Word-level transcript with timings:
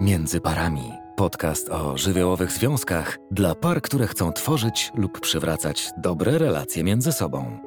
Między 0.00 0.40
parami. 0.40 0.92
Podcast 1.16 1.68
o 1.68 1.98
żywiołowych 1.98 2.52
związkach 2.52 3.18
dla 3.30 3.54
par, 3.54 3.82
które 3.82 4.06
chcą 4.06 4.32
tworzyć 4.32 4.92
lub 4.94 5.20
przywracać 5.20 5.90
dobre 5.96 6.38
relacje 6.38 6.84
między 6.84 7.12
sobą. 7.12 7.58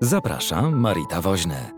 Zapraszam, 0.00 0.80
Marita 0.80 1.20
Woźny. 1.20 1.70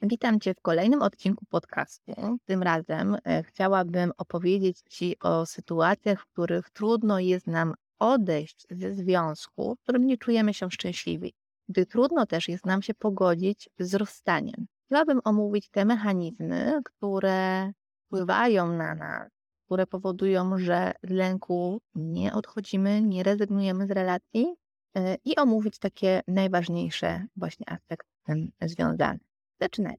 Witam 0.00 0.40
Cię 0.40 0.54
w 0.54 0.60
kolejnym 0.60 1.02
odcinku 1.02 1.44
podcastu. 1.44 2.12
Tym 2.44 2.62
razem 2.62 3.16
e, 3.24 3.42
chciałabym 3.42 4.12
opowiedzieć 4.16 4.78
Ci 4.90 5.16
o 5.20 5.46
sytuacjach, 5.46 6.20
w 6.20 6.26
których 6.26 6.70
trudno 6.70 7.18
jest 7.18 7.46
nam 7.46 7.74
odejść 7.98 8.66
ze 8.70 8.94
związku, 8.94 9.74
w 9.74 9.82
którym 9.82 10.06
nie 10.06 10.18
czujemy 10.18 10.54
się 10.54 10.70
szczęśliwi, 10.70 11.34
gdy 11.68 11.86
trudno 11.86 12.26
też 12.26 12.48
jest 12.48 12.66
nam 12.66 12.82
się 12.82 12.94
pogodzić 12.94 13.70
z 13.78 13.94
rozstaniem. 13.94 14.66
Chciałabym 14.86 15.20
omówić 15.24 15.68
te 15.70 15.84
mechanizmy, 15.84 16.80
które 16.84 17.72
wpływają 18.12 18.72
na 18.72 18.94
nas, 18.94 19.28
które 19.66 19.86
powodują, 19.86 20.58
że 20.58 20.92
z 21.02 21.10
lęku 21.10 21.80
nie 21.94 22.34
odchodzimy, 22.34 23.02
nie 23.02 23.22
rezygnujemy 23.22 23.86
z 23.86 23.90
relacji 23.90 24.54
e, 24.96 25.16
i 25.24 25.36
omówić 25.36 25.78
takie 25.78 26.22
najważniejsze 26.28 27.26
właśnie 27.36 27.68
aspekty 27.68 28.10
z 28.22 28.26
tym 28.26 28.52
związane. 28.62 29.18
Zaczynajmy. 29.60 29.98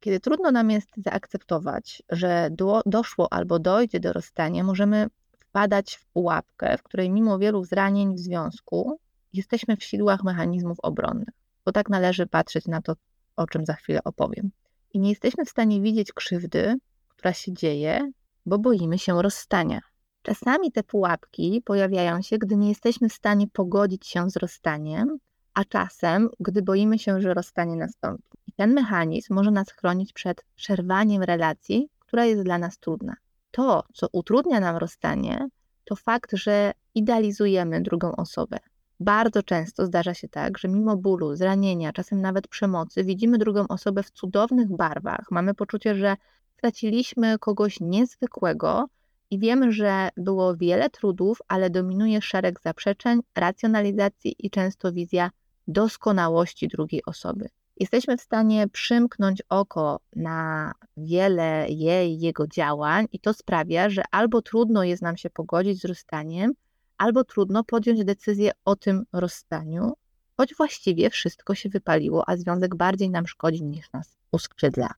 Kiedy 0.00 0.20
trudno 0.20 0.50
nam 0.50 0.70
jest 0.70 0.88
zaakceptować, 0.96 2.02
że 2.10 2.48
do, 2.50 2.80
doszło 2.86 3.32
albo 3.32 3.58
dojdzie 3.58 4.00
do 4.00 4.12
rozstania, 4.12 4.64
możemy 4.64 5.06
wpadać 5.38 5.94
w 5.94 6.06
pułapkę, 6.06 6.78
w 6.78 6.82
której 6.82 7.10
mimo 7.10 7.38
wielu 7.38 7.64
zranień 7.64 8.14
w 8.14 8.18
związku 8.18 8.98
jesteśmy 9.32 9.76
w 9.76 9.84
sidłach 9.84 10.24
mechanizmów 10.24 10.78
obronnych. 10.82 11.34
Bo 11.64 11.72
tak 11.72 11.88
należy 11.88 12.26
patrzeć 12.26 12.66
na 12.66 12.82
to, 12.82 12.94
o 13.36 13.46
czym 13.46 13.66
za 13.66 13.74
chwilę 13.74 14.00
opowiem. 14.04 14.50
I 14.92 15.00
nie 15.00 15.10
jesteśmy 15.10 15.44
w 15.44 15.50
stanie 15.50 15.80
widzieć 15.80 16.12
krzywdy, 16.12 16.78
która 17.16 17.32
się 17.32 17.52
dzieje, 17.52 18.10
bo 18.46 18.58
boimy 18.58 18.98
się 18.98 19.22
rozstania. 19.22 19.80
Czasami 20.22 20.72
te 20.72 20.82
pułapki 20.82 21.62
pojawiają 21.64 22.22
się, 22.22 22.38
gdy 22.38 22.56
nie 22.56 22.68
jesteśmy 22.68 23.08
w 23.08 23.12
stanie 23.12 23.48
pogodzić 23.48 24.06
się 24.06 24.30
z 24.30 24.36
rozstaniem, 24.36 25.18
a 25.54 25.64
czasem, 25.64 26.28
gdy 26.40 26.62
boimy 26.62 26.98
się, 26.98 27.20
że 27.20 27.34
rozstanie 27.34 27.76
nastąpi. 27.76 28.38
I 28.46 28.52
ten 28.52 28.74
mechanizm 28.74 29.34
może 29.34 29.50
nas 29.50 29.70
chronić 29.70 30.12
przed 30.12 30.44
przerwaniem 30.56 31.22
relacji, 31.22 31.88
która 31.98 32.24
jest 32.24 32.42
dla 32.42 32.58
nas 32.58 32.78
trudna. 32.78 33.16
To, 33.50 33.84
co 33.94 34.06
utrudnia 34.12 34.60
nam 34.60 34.76
rozstanie, 34.76 35.48
to 35.84 35.96
fakt, 35.96 36.32
że 36.32 36.72
idealizujemy 36.94 37.82
drugą 37.82 38.16
osobę. 38.16 38.58
Bardzo 39.00 39.42
często 39.42 39.86
zdarza 39.86 40.14
się 40.14 40.28
tak, 40.28 40.58
że 40.58 40.68
mimo 40.68 40.96
bólu, 40.96 41.36
zranienia, 41.36 41.92
czasem 41.92 42.20
nawet 42.20 42.48
przemocy, 42.48 43.04
widzimy 43.04 43.38
drugą 43.38 43.68
osobę 43.68 44.02
w 44.02 44.10
cudownych 44.10 44.76
barwach. 44.76 45.26
Mamy 45.30 45.54
poczucie, 45.54 45.94
że 45.94 46.16
straciliśmy 46.64 47.38
kogoś 47.38 47.80
niezwykłego 47.80 48.86
i 49.30 49.38
wiemy, 49.38 49.72
że 49.72 50.08
było 50.16 50.56
wiele 50.56 50.90
trudów, 50.90 51.38
ale 51.48 51.70
dominuje 51.70 52.22
szereg 52.22 52.60
zaprzeczeń, 52.60 53.20
racjonalizacji 53.36 54.34
i 54.38 54.50
często 54.50 54.92
wizja 54.92 55.30
doskonałości 55.68 56.68
drugiej 56.68 57.02
osoby. 57.06 57.48
Jesteśmy 57.76 58.16
w 58.16 58.20
stanie 58.20 58.68
przymknąć 58.68 59.42
oko 59.48 60.00
na 60.16 60.72
wiele 60.96 61.66
jej, 61.68 62.20
jego 62.20 62.46
działań, 62.46 63.06
i 63.12 63.20
to 63.20 63.34
sprawia, 63.34 63.90
że 63.90 64.02
albo 64.10 64.42
trudno 64.42 64.84
jest 64.84 65.02
nam 65.02 65.16
się 65.16 65.30
pogodzić 65.30 65.80
z 65.80 65.84
rozstaniem, 65.84 66.52
albo 66.98 67.24
trudno 67.24 67.64
podjąć 67.64 68.04
decyzję 68.04 68.50
o 68.64 68.76
tym 68.76 69.04
rozstaniu, 69.12 69.92
choć 70.36 70.54
właściwie 70.54 71.10
wszystko 71.10 71.54
się 71.54 71.68
wypaliło, 71.68 72.28
a 72.28 72.36
związek 72.36 72.76
bardziej 72.76 73.10
nam 73.10 73.26
szkodzi 73.26 73.64
niż 73.64 73.92
nas 73.92 74.16
uskrzydla. 74.32 74.94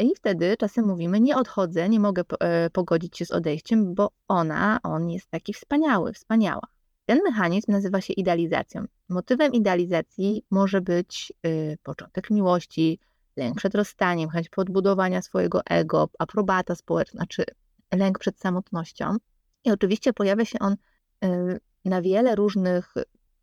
I 0.00 0.14
wtedy 0.14 0.56
czasem 0.56 0.86
mówimy: 0.86 1.20
Nie 1.20 1.36
odchodzę, 1.36 1.88
nie 1.88 2.00
mogę 2.00 2.22
e, 2.40 2.70
pogodzić 2.70 3.18
się 3.18 3.24
z 3.24 3.30
odejściem, 3.30 3.94
bo 3.94 4.10
ona, 4.28 4.80
on 4.82 5.10
jest 5.10 5.30
taki 5.30 5.54
wspaniały, 5.54 6.12
wspaniała. 6.12 6.62
Ten 7.06 7.18
mechanizm 7.24 7.72
nazywa 7.72 8.00
się 8.00 8.12
idealizacją. 8.12 8.84
Motywem 9.08 9.52
idealizacji 9.52 10.44
może 10.50 10.80
być 10.80 11.32
y, 11.46 11.78
początek 11.82 12.30
miłości, 12.30 12.98
lęk 13.36 13.56
przed 13.56 13.74
rozstaniem, 13.74 14.30
chęć 14.30 14.48
podbudowania 14.48 15.22
swojego 15.22 15.60
ego, 15.64 16.08
aprobata 16.18 16.74
społeczna, 16.74 17.26
czy 17.26 17.44
lęk 17.92 18.18
przed 18.18 18.40
samotnością. 18.40 19.16
I 19.64 19.70
oczywiście 19.70 20.12
pojawia 20.12 20.44
się 20.44 20.58
on 20.58 20.76
y, 21.24 21.60
na 21.84 22.02
wiele 22.02 22.34
różnych 22.34 22.94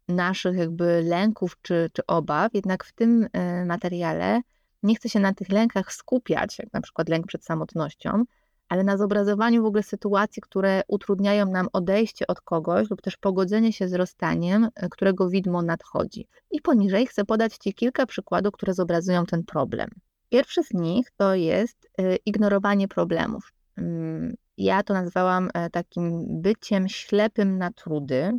naszych 0.08 0.58
jakby 0.58 1.04
lęków 1.04 1.58
czy, 1.62 1.90
czy 1.94 2.06
obaw, 2.06 2.54
jednak 2.54 2.84
w 2.84 2.94
tym 2.94 3.24
y, 3.24 3.66
materiale 3.66 4.42
nie 4.84 4.96
chcę 4.96 5.10
się 5.10 5.20
na 5.20 5.34
tych 5.34 5.50
lękach 5.50 5.94
skupiać, 5.94 6.60
jak 6.60 6.74
na 6.74 6.82
przykład 6.82 7.10
lęk 7.10 7.28
przed 7.28 7.46
samotnością, 7.46 8.24
ale 8.70 8.84
na 8.84 8.98
zobrazowaniu 8.98 9.64
w 9.64 9.66
ogóle 9.66 9.84
sytuacji, 9.84 10.42
które 10.42 10.82
utrudniają 10.88 11.46
nam 11.46 11.68
odejście 11.74 12.28
od 12.28 12.42
kogoś 12.42 12.90
lub 12.90 13.02
też 13.02 13.18
pogodzenie 13.18 13.74
się 13.74 13.88
z 13.88 13.94
rozstaniem, 13.94 14.70
e, 14.76 14.90
którego 14.90 15.30
widmo 15.30 15.62
nadchodzi. 15.62 16.28
I 16.52 16.62
poniżej 16.62 17.08
chcę 17.08 17.26
podać 17.26 17.58
Ci 17.58 17.74
kilka 17.74 18.06
przykładów, 18.06 18.54
które 18.54 18.74
zobrazują 18.74 19.26
ten 19.26 19.44
problem. 19.44 19.90
Pierwszy 20.30 20.64
z 20.64 20.74
nich 20.74 21.12
to 21.18 21.36
jest 21.36 21.90
e, 21.98 22.16
ignorowanie 22.16 22.88
problemów. 22.88 23.54
Mm, 23.78 24.36
ja 24.58 24.84
to 24.84 24.94
nazwałam 24.94 25.50
e, 25.54 25.70
takim 25.70 26.26
byciem 26.42 26.90
ślepym 26.90 27.58
na 27.58 27.72
trudy 27.72 28.32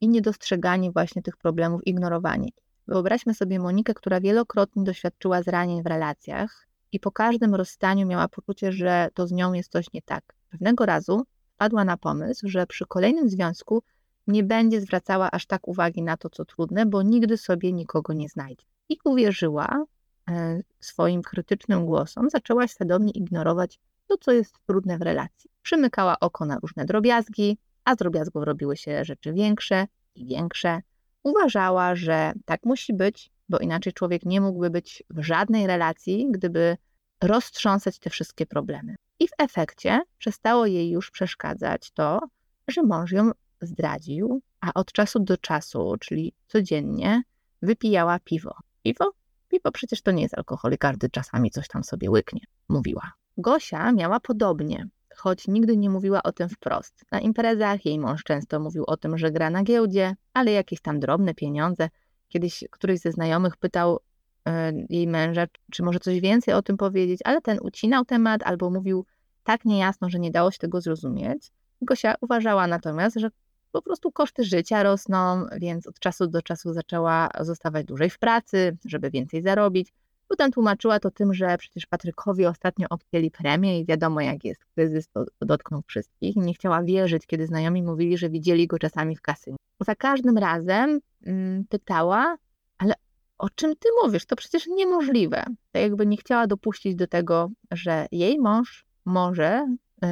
i 0.00 0.08
niedostrzeganie 0.08 0.92
właśnie 0.92 1.22
tych 1.22 1.36
problemów, 1.36 1.86
ignorowanie. 1.86 2.48
Wyobraźmy 2.88 3.34
sobie 3.34 3.58
Monikę, 3.58 3.94
która 3.94 4.20
wielokrotnie 4.20 4.84
doświadczyła 4.84 5.42
zranień 5.42 5.82
w 5.82 5.86
relacjach 5.86 6.66
i 6.92 7.00
po 7.00 7.12
każdym 7.12 7.54
rozstaniu 7.54 8.06
miała 8.06 8.28
poczucie, 8.28 8.72
że 8.72 9.08
to 9.14 9.26
z 9.26 9.32
nią 9.32 9.52
jest 9.52 9.72
coś 9.72 9.92
nie 9.92 10.02
tak. 10.02 10.24
Pewnego 10.50 10.86
razu 10.86 11.22
wpadła 11.54 11.84
na 11.84 11.96
pomysł, 11.96 12.48
że 12.48 12.66
przy 12.66 12.86
kolejnym 12.86 13.28
związku 13.28 13.82
nie 14.26 14.42
będzie 14.42 14.80
zwracała 14.80 15.30
aż 15.30 15.46
tak 15.46 15.68
uwagi 15.68 16.02
na 16.02 16.16
to, 16.16 16.30
co 16.30 16.44
trudne, 16.44 16.86
bo 16.86 17.02
nigdy 17.02 17.36
sobie 17.36 17.72
nikogo 17.72 18.12
nie 18.12 18.28
znajdzie. 18.28 18.64
I 18.88 18.96
uwierzyła 19.04 19.84
e, 20.30 20.60
swoim 20.80 21.22
krytycznym 21.22 21.86
głosom, 21.86 22.30
zaczęła 22.30 22.68
świadomie 22.68 23.10
ignorować 23.10 23.80
to, 24.08 24.16
co 24.16 24.32
jest 24.32 24.54
trudne 24.66 24.98
w 24.98 25.02
relacji. 25.02 25.50
Przymykała 25.62 26.20
oko 26.20 26.44
na 26.44 26.58
różne 26.58 26.84
drobiazgi, 26.84 27.58
a 27.84 27.94
z 27.94 27.96
drobiazgów 27.96 28.44
robiły 28.44 28.76
się 28.76 29.04
rzeczy 29.04 29.32
większe 29.32 29.86
i 30.14 30.26
większe. 30.26 30.82
Uważała, 31.24 31.94
że 31.94 32.32
tak 32.44 32.64
musi 32.64 32.94
być, 32.94 33.30
bo 33.48 33.58
inaczej 33.58 33.92
człowiek 33.92 34.24
nie 34.24 34.40
mógłby 34.40 34.70
być 34.70 35.02
w 35.10 35.22
żadnej 35.22 35.66
relacji, 35.66 36.26
gdyby 36.30 36.76
roztrząsać 37.22 37.98
te 37.98 38.10
wszystkie 38.10 38.46
problemy. 38.46 38.94
I 39.20 39.28
w 39.28 39.32
efekcie 39.38 40.00
przestało 40.18 40.66
jej 40.66 40.90
już 40.90 41.10
przeszkadzać 41.10 41.90
to, 41.90 42.20
że 42.68 42.82
mąż 42.82 43.12
ją 43.12 43.30
zdradził, 43.60 44.42
a 44.60 44.74
od 44.74 44.92
czasu 44.92 45.20
do 45.20 45.36
czasu, 45.36 45.94
czyli 46.00 46.32
codziennie, 46.46 47.22
wypijała 47.62 48.18
piwo. 48.18 48.56
Piwo? 48.82 49.12
Piwo 49.48 49.72
przecież 49.72 50.02
to 50.02 50.10
nie 50.10 50.22
jest 50.22 50.38
alkohol 50.38 50.72
i 50.72 50.78
każdy 50.78 51.10
czasami 51.10 51.50
coś 51.50 51.68
tam 51.68 51.84
sobie 51.84 52.10
łyknie, 52.10 52.40
mówiła. 52.68 53.12
Gosia 53.36 53.92
miała 53.92 54.20
podobnie, 54.20 54.88
choć 55.16 55.48
nigdy 55.48 55.76
nie 55.76 55.90
mówiła 55.90 56.22
o 56.22 56.32
tym 56.32 56.48
wprost. 56.48 57.04
Na 57.12 57.20
imprezach 57.20 57.84
jej 57.86 57.98
mąż 57.98 58.24
często 58.24 58.60
mówił 58.60 58.84
o 58.86 58.96
tym, 58.96 59.18
że 59.18 59.30
gra 59.30 59.50
na 59.50 59.62
giełdzie, 59.62 60.14
ale 60.34 60.52
jakieś 60.52 60.80
tam 60.80 61.00
drobne 61.00 61.34
pieniądze. 61.34 61.88
Kiedyś 62.28 62.64
któryś 62.70 63.00
ze 63.00 63.12
znajomych 63.12 63.56
pytał 63.56 64.00
e, 64.48 64.72
jej 64.88 65.06
męża, 65.06 65.46
czy 65.72 65.82
może 65.82 66.00
coś 66.00 66.20
więcej 66.20 66.54
o 66.54 66.62
tym 66.62 66.76
powiedzieć, 66.76 67.20
ale 67.24 67.40
ten 67.40 67.58
ucinał 67.62 68.04
temat 68.04 68.42
albo 68.42 68.70
mówił 68.70 69.06
tak 69.44 69.64
niejasno, 69.64 70.10
że 70.10 70.18
nie 70.18 70.30
dało 70.30 70.50
się 70.50 70.58
tego 70.58 70.80
zrozumieć. 70.80 71.52
Gosia 71.82 72.14
uważała 72.20 72.66
natomiast, 72.66 73.16
że 73.16 73.30
po 73.72 73.82
prostu 73.82 74.12
koszty 74.12 74.44
życia 74.44 74.82
rosną, 74.82 75.46
więc 75.56 75.86
od 75.86 75.98
czasu 75.98 76.26
do 76.26 76.42
czasu 76.42 76.72
zaczęła 76.72 77.28
zostawać 77.40 77.86
dłużej 77.86 78.10
w 78.10 78.18
pracy, 78.18 78.76
żeby 78.84 79.10
więcej 79.10 79.42
zarobić. 79.42 79.92
Potem 80.28 80.50
tłumaczyła 80.50 81.00
to 81.00 81.10
tym, 81.10 81.34
że 81.34 81.58
przecież 81.58 81.86
Patrykowi 81.86 82.46
ostatnio 82.46 82.86
obcięli 82.90 83.30
premię 83.30 83.80
i 83.80 83.86
wiadomo 83.86 84.20
jak 84.20 84.44
jest, 84.44 84.64
kryzys 84.64 85.08
to, 85.08 85.24
dotknął 85.40 85.82
wszystkich. 85.86 86.36
Nie 86.36 86.54
chciała 86.54 86.82
wierzyć, 86.82 87.26
kiedy 87.26 87.46
znajomi 87.46 87.82
mówili, 87.82 88.18
że 88.18 88.30
widzieli 88.30 88.66
go 88.66 88.78
czasami 88.78 89.16
w 89.16 89.22
kasynie. 89.22 89.56
Za 89.80 89.94
każdym 89.94 90.38
razem 90.38 91.00
mm, 91.26 91.64
pytała, 91.64 92.36
ale 92.78 92.94
o 93.38 93.50
czym 93.50 93.76
ty 93.76 93.88
mówisz? 94.02 94.26
To 94.26 94.36
przecież 94.36 94.66
niemożliwe. 94.66 95.44
Tak 95.72 95.82
jakby 95.82 96.06
nie 96.06 96.16
chciała 96.16 96.46
dopuścić 96.46 96.94
do 96.94 97.06
tego, 97.06 97.50
że 97.70 98.06
jej 98.12 98.38
mąż 98.38 98.86
może 99.04 99.76
y, 100.04 100.06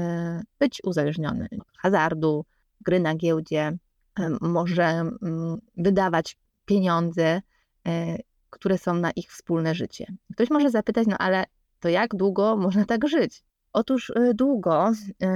być 0.58 0.80
uzależniony 0.84 1.48
od 1.60 1.78
hazardu, 1.78 2.44
gry 2.80 3.00
na 3.00 3.14
giełdzie, 3.14 3.78
y, 4.18 4.22
może 4.40 5.02
y, 5.02 5.12
wydawać 5.76 6.36
pieniądze 6.64 7.42
y, 7.88 8.18
które 8.52 8.78
są 8.78 8.94
na 8.94 9.10
ich 9.10 9.30
wspólne 9.30 9.74
życie. 9.74 10.06
Ktoś 10.32 10.50
może 10.50 10.70
zapytać, 10.70 11.06
no 11.06 11.18
ale 11.18 11.44
to 11.80 11.88
jak 11.88 12.14
długo 12.14 12.56
można 12.56 12.84
tak 12.84 13.08
żyć? 13.08 13.44
Otóż 13.72 14.10
y, 14.10 14.34
długo, 14.34 14.90
y, 14.90 15.26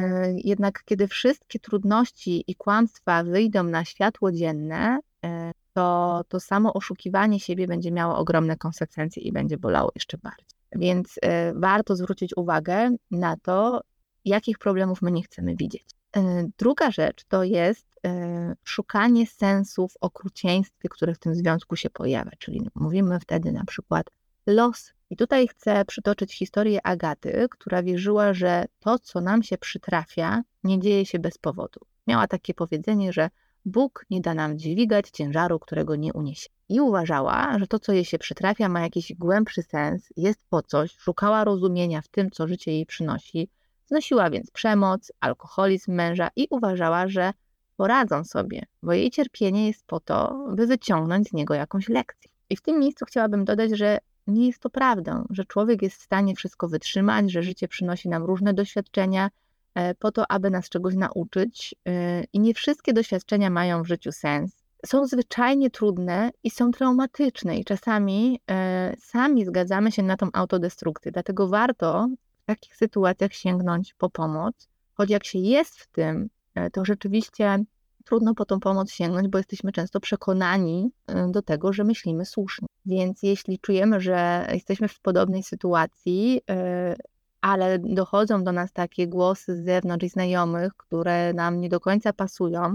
jednak 0.44 0.82
kiedy 0.84 1.08
wszystkie 1.08 1.58
trudności 1.58 2.44
i 2.46 2.54
kłamstwa 2.54 3.24
wyjdą 3.24 3.62
na 3.62 3.84
światło 3.84 4.32
dzienne, 4.32 4.98
y, 4.98 5.28
to 5.72 6.22
to 6.28 6.40
samo 6.40 6.72
oszukiwanie 6.74 7.40
siebie 7.40 7.66
będzie 7.66 7.92
miało 7.92 8.16
ogromne 8.16 8.56
konsekwencje 8.56 9.22
i 9.22 9.32
będzie 9.32 9.58
bolało 9.58 9.92
jeszcze 9.94 10.18
bardziej. 10.18 10.46
Więc 10.72 11.18
warto 11.54 11.96
zwrócić 11.96 12.36
uwagę 12.36 12.90
na 13.10 13.36
to, 13.36 13.80
jakich 14.24 14.58
problemów 14.58 15.02
my 15.02 15.12
nie 15.12 15.22
chcemy 15.22 15.56
widzieć. 15.56 15.84
E, 16.16 16.48
druga 16.58 16.90
rzecz 16.90 17.24
to 17.24 17.44
jest 17.44 17.86
e, 18.06 18.56
szukanie 18.64 19.26
sensu 19.26 19.88
w 19.88 19.96
okrucieństwie, 20.00 20.88
które 20.88 21.14
w 21.14 21.18
tym 21.18 21.34
związku 21.34 21.76
się 21.76 21.90
pojawia, 21.90 22.30
czyli 22.38 22.68
mówimy 22.74 23.20
wtedy 23.20 23.52
na 23.52 23.64
przykład 23.64 24.10
los. 24.46 24.92
I 25.10 25.16
tutaj 25.16 25.48
chcę 25.48 25.84
przytoczyć 25.84 26.34
historię 26.34 26.86
Agaty, 26.86 27.46
która 27.50 27.82
wierzyła, 27.82 28.34
że 28.34 28.64
to, 28.80 28.98
co 28.98 29.20
nam 29.20 29.42
się 29.42 29.58
przytrafia, 29.58 30.42
nie 30.64 30.80
dzieje 30.80 31.06
się 31.06 31.18
bez 31.18 31.38
powodu. 31.38 31.80
Miała 32.06 32.26
takie 32.26 32.54
powiedzenie, 32.54 33.12
że 33.12 33.30
Bóg 33.64 34.06
nie 34.10 34.20
da 34.20 34.34
nam 34.34 34.58
dźwigać 34.58 35.10
ciężaru, 35.10 35.58
którego 35.58 35.96
nie 35.96 36.12
uniesie. 36.12 36.48
I 36.68 36.80
uważała, 36.80 37.58
że 37.58 37.66
to, 37.66 37.78
co 37.78 37.92
jej 37.92 38.04
się 38.04 38.18
przytrafia, 38.18 38.68
ma 38.68 38.80
jakiś 38.80 39.12
głębszy 39.14 39.62
sens, 39.62 40.08
jest 40.16 40.40
po 40.50 40.62
coś, 40.62 40.96
szukała 40.96 41.44
rozumienia 41.44 42.02
w 42.02 42.08
tym, 42.08 42.30
co 42.30 42.48
życie 42.48 42.72
jej 42.72 42.86
przynosi, 42.86 43.48
znosiła 43.86 44.30
więc 44.30 44.50
przemoc, 44.50 45.12
alkoholizm 45.20 45.92
męża 45.92 46.28
i 46.36 46.46
uważała, 46.50 47.08
że 47.08 47.32
poradzą 47.76 48.24
sobie, 48.24 48.62
bo 48.82 48.92
jej 48.92 49.10
cierpienie 49.10 49.66
jest 49.66 49.86
po 49.86 50.00
to, 50.00 50.46
by 50.56 50.66
wyciągnąć 50.66 51.28
z 51.28 51.32
niego 51.32 51.54
jakąś 51.54 51.88
lekcję. 51.88 52.30
I 52.50 52.56
w 52.56 52.62
tym 52.62 52.80
miejscu 52.80 53.04
chciałabym 53.04 53.44
dodać, 53.44 53.70
że 53.78 53.98
nie 54.26 54.46
jest 54.46 54.58
to 54.58 54.70
prawdą, 54.70 55.26
że 55.30 55.44
człowiek 55.44 55.82
jest 55.82 56.00
w 56.00 56.02
stanie 56.02 56.34
wszystko 56.34 56.68
wytrzymać, 56.68 57.32
że 57.32 57.42
życie 57.42 57.68
przynosi 57.68 58.08
nam 58.08 58.24
różne 58.24 58.54
doświadczenia 58.54 59.30
e, 59.74 59.94
po 59.94 60.12
to, 60.12 60.30
aby 60.30 60.50
nas 60.50 60.68
czegoś 60.68 60.94
nauczyć 60.94 61.74
e, 61.88 62.24
i 62.32 62.40
nie 62.40 62.54
wszystkie 62.54 62.92
doświadczenia 62.92 63.50
mają 63.50 63.82
w 63.82 63.86
życiu 63.86 64.12
sens. 64.12 64.64
Są 64.86 65.06
zwyczajnie 65.06 65.70
trudne 65.70 66.30
i 66.44 66.50
są 66.50 66.70
traumatyczne, 66.70 67.58
i 67.58 67.64
czasami 67.64 68.40
e, 68.50 68.94
sami 68.98 69.44
zgadzamy 69.44 69.92
się 69.92 70.02
na 70.02 70.16
tą 70.16 70.28
autodestrukcję. 70.32 71.12
Dlatego 71.12 71.48
warto 71.48 72.08
takich 72.46 72.76
sytuacjach 72.76 73.32
sięgnąć 73.32 73.94
po 73.94 74.10
pomoc, 74.10 74.68
choć 74.94 75.10
jak 75.10 75.24
się 75.24 75.38
jest 75.38 75.78
w 75.78 75.86
tym, 75.86 76.28
to 76.72 76.84
rzeczywiście 76.84 77.64
trudno 78.06 78.34
po 78.34 78.44
tą 78.44 78.60
pomoc 78.60 78.90
sięgnąć, 78.90 79.28
bo 79.28 79.38
jesteśmy 79.38 79.72
często 79.72 80.00
przekonani 80.00 80.90
y, 81.10 81.14
do 81.30 81.42
tego, 81.42 81.72
że 81.72 81.84
myślimy 81.84 82.24
słusznie. 82.24 82.68
Więc 82.86 83.22
jeśli 83.22 83.58
czujemy, 83.58 84.00
że 84.00 84.46
jesteśmy 84.52 84.88
w 84.88 85.00
podobnej 85.00 85.42
sytuacji, 85.42 86.40
y, 86.50 86.96
ale 87.40 87.78
dochodzą 87.78 88.44
do 88.44 88.52
nas 88.52 88.72
takie 88.72 89.08
głosy 89.08 89.56
z 89.56 89.64
zewnątrz 89.64 90.04
i 90.04 90.08
znajomych, 90.08 90.72
które 90.76 91.32
nam 91.32 91.60
nie 91.60 91.68
do 91.68 91.80
końca 91.80 92.12
pasują, 92.12 92.74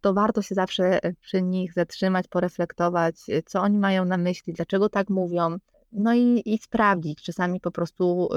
to 0.00 0.14
warto 0.14 0.42
się 0.42 0.54
zawsze 0.54 1.00
przy 1.20 1.42
nich 1.42 1.72
zatrzymać, 1.72 2.28
poreflektować, 2.28 3.16
co 3.46 3.60
oni 3.60 3.78
mają 3.78 4.04
na 4.04 4.16
myśli, 4.16 4.52
dlaczego 4.52 4.88
tak 4.88 5.10
mówią, 5.10 5.56
no 5.92 6.14
i, 6.14 6.42
i 6.44 6.58
sprawdzić. 6.58 7.22
Czasami 7.22 7.60
po 7.60 7.70
prostu 7.70 8.28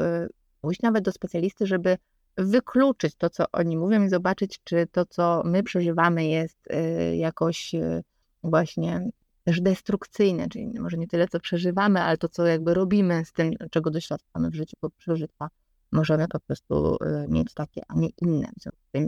pójść 0.61 0.81
nawet 0.81 1.03
do 1.03 1.11
specjalisty, 1.11 1.67
żeby 1.67 1.97
wykluczyć 2.37 3.15
to, 3.15 3.29
co 3.29 3.45
oni 3.51 3.77
mówią 3.77 4.03
i 4.03 4.09
zobaczyć, 4.09 4.59
czy 4.63 4.87
to, 4.91 5.05
co 5.05 5.41
my 5.45 5.63
przeżywamy, 5.63 6.27
jest 6.27 6.67
y, 6.67 7.15
jakoś 7.15 7.73
y, 7.73 8.03
właśnie 8.43 9.09
też 9.43 9.61
destrukcyjne, 9.61 10.49
czyli 10.49 10.79
może 10.79 10.97
nie 10.97 11.07
tyle, 11.07 11.27
co 11.27 11.39
przeżywamy, 11.39 12.01
ale 12.01 12.17
to, 12.17 12.29
co 12.29 12.45
jakby 12.45 12.73
robimy 12.73 13.25
z 13.25 13.33
tym, 13.33 13.51
czego 13.71 13.91
doświadczamy 13.91 14.49
w 14.49 14.55
życiu, 14.55 14.77
bo 14.81 14.89
przeżycia 14.89 15.49
możemy 15.91 16.27
po 16.27 16.39
prostu 16.39 16.95
y, 16.95 17.27
mieć 17.29 17.53
takie, 17.53 17.81
a 17.87 17.95
nie 17.95 18.09
inne 18.21 18.51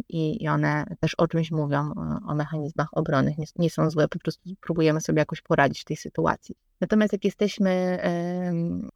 i, 0.09 0.47
one 0.49 0.85
też 0.99 1.15
o 1.15 1.27
czymś 1.27 1.51
mówią, 1.51 1.91
o 2.27 2.35
mechanizmach 2.35 2.87
obronnych, 2.91 3.37
nie, 3.37 3.45
nie, 3.55 3.69
są 3.69 3.89
złe, 3.89 4.07
po 4.07 4.19
prostu 4.19 4.49
próbujemy 4.61 5.01
sobie 5.01 5.19
jakoś 5.19 5.41
poradzić 5.41 5.81
w 5.81 5.85
tej 5.85 5.97
sytuacji. 5.97 6.55
Natomiast 6.81 7.13
jak 7.13 7.25
jesteśmy 7.25 7.99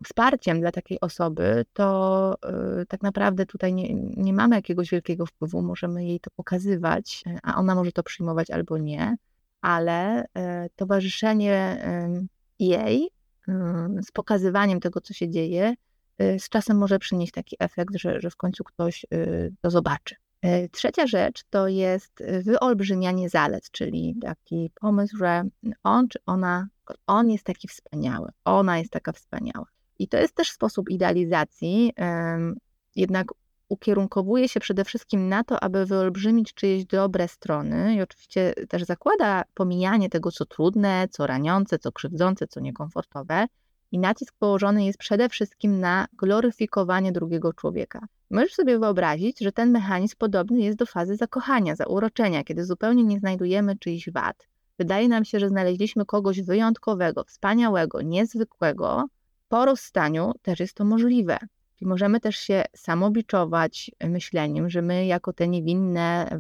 wsparciem 0.04 0.60
dla 0.62 0.72
takiej 0.72 1.00
osoby, 1.02 1.66
to 1.74 2.36
y, 2.82 2.86
tak 2.86 3.02
naprawdę 3.02 3.46
tutaj 3.46 3.74
nie, 3.74 3.94
nie 4.18 4.34
mamy 4.34 4.56
jakiegoś 4.56 4.90
wielkiego 4.90 5.26
wpływu, 5.26 5.62
możemy 5.62 6.06
jej 6.06 6.20
to 6.20 6.32
pokazywać, 6.36 7.24
a 7.44 7.56
ona 7.56 7.76
może 7.76 7.92
to 7.92 8.04
przyjmować 8.04 8.52
albo 8.52 8.78
nie, 8.78 9.16
ale 9.62 10.26
e, 10.34 10.70
towarzyszenie 10.76 11.86
jej 12.60 13.10
z 14.08 14.12
pokazywaniem 14.14 14.80
tego, 14.80 15.02
co 15.02 15.14
się 15.14 15.30
dzieje, 15.30 15.76
Y, 15.76 15.95
z 16.20 16.50
czasem 16.50 16.78
może 16.78 17.00
przynieść 17.00 17.34
taki 17.34 17.56
efekt, 17.60 17.96
że, 17.96 18.22
że 18.22 18.30
w 18.30 18.36
końcu 18.36 18.64
ktoś 18.64 19.06
y, 19.14 19.54
to 19.62 19.70
zobaczy. 19.70 20.16
Y, 20.46 20.70
trzecia 20.72 21.08
rzecz 21.08 21.44
to 21.50 21.68
jest 21.68 22.24
wyolbrzymianie 22.44 23.30
zalet, 23.30 23.72
czyli 23.72 24.16
taki 24.22 24.72
pomysł, 24.82 25.18
że 25.18 25.44
on 25.84 26.08
czy 26.08 26.20
ona, 26.26 26.68
on 27.08 27.30
jest 27.30 27.44
taki 27.44 27.68
wspaniały, 27.68 28.30
ona 28.46 28.78
jest 28.78 28.92
taka 28.92 29.12
wspaniała. 29.12 29.66
I 30.00 30.08
to 30.08 30.18
jest 30.18 30.36
też 30.36 30.52
sposób 30.52 30.90
idealizacji, 30.90 31.94
jednak 32.96 33.28
ukierunkowuje 33.70 34.50
się 34.50 34.60
przede 34.60 34.84
wszystkim 34.84 35.30
na 35.30 35.44
to, 35.44 35.64
aby 35.64 35.86
wyolbrzymić 35.86 36.54
czyjeś 36.54 36.86
dobre 36.86 37.28
strony 37.28 37.96
i 37.96 38.02
oczywiście 38.02 38.54
też 38.70 38.84
zakłada 38.84 39.44
pomijanie 39.54 40.10
tego, 40.10 40.32
co 40.32 40.46
trudne, 40.46 41.08
co 41.12 41.28
raniące, 41.28 41.80
co 41.80 41.92
krzywdzące, 41.92 42.48
co 42.48 42.60
niekomfortowe, 42.60 43.46
i 43.96 44.00
nacisk 44.00 44.36
położony 44.40 44.86
jest 44.86 44.98
przede 44.98 45.30
wszystkim 45.30 45.80
na 45.80 46.08
gloryfikowanie 46.14 47.12
drugiego 47.12 47.54
człowieka. 47.54 48.08
Możesz 48.32 48.54
sobie 48.54 48.80
wyobrazić, 48.80 49.40
że 49.40 49.52
ten 49.52 49.72
mechanizm 49.72 50.16
podobny 50.18 50.62
jest 50.62 50.78
do 50.78 50.86
fazy 50.86 51.16
zakochania, 51.16 51.76
zauroczenia, 51.76 52.44
kiedy 52.44 52.66
zupełnie 52.66 53.04
nie 53.04 53.20
znajdujemy 53.20 53.78
czyichś 53.78 54.10
wad. 54.10 54.48
Wydaje 54.80 55.08
nam 55.08 55.26
się, 55.26 55.40
że 55.40 55.50
znaleźliśmy 55.50 56.06
kogoś 56.06 56.42
wyjątkowego, 56.42 57.24
wspaniałego, 57.24 58.02
niezwykłego. 58.02 59.06
Po 59.48 59.66
rozstaniu 59.66 60.32
też 60.42 60.60
jest 60.60 60.74
to 60.74 60.86
możliwe. 60.86 61.38
I 61.82 61.86
możemy 61.86 62.20
też 62.20 62.38
się 62.38 62.64
samobiczować 62.76 63.92
myśleniem, 64.04 64.70
że 64.70 64.82
my 64.82 65.06
jako 65.06 65.34
te 65.34 65.48
niewinne 65.48 66.40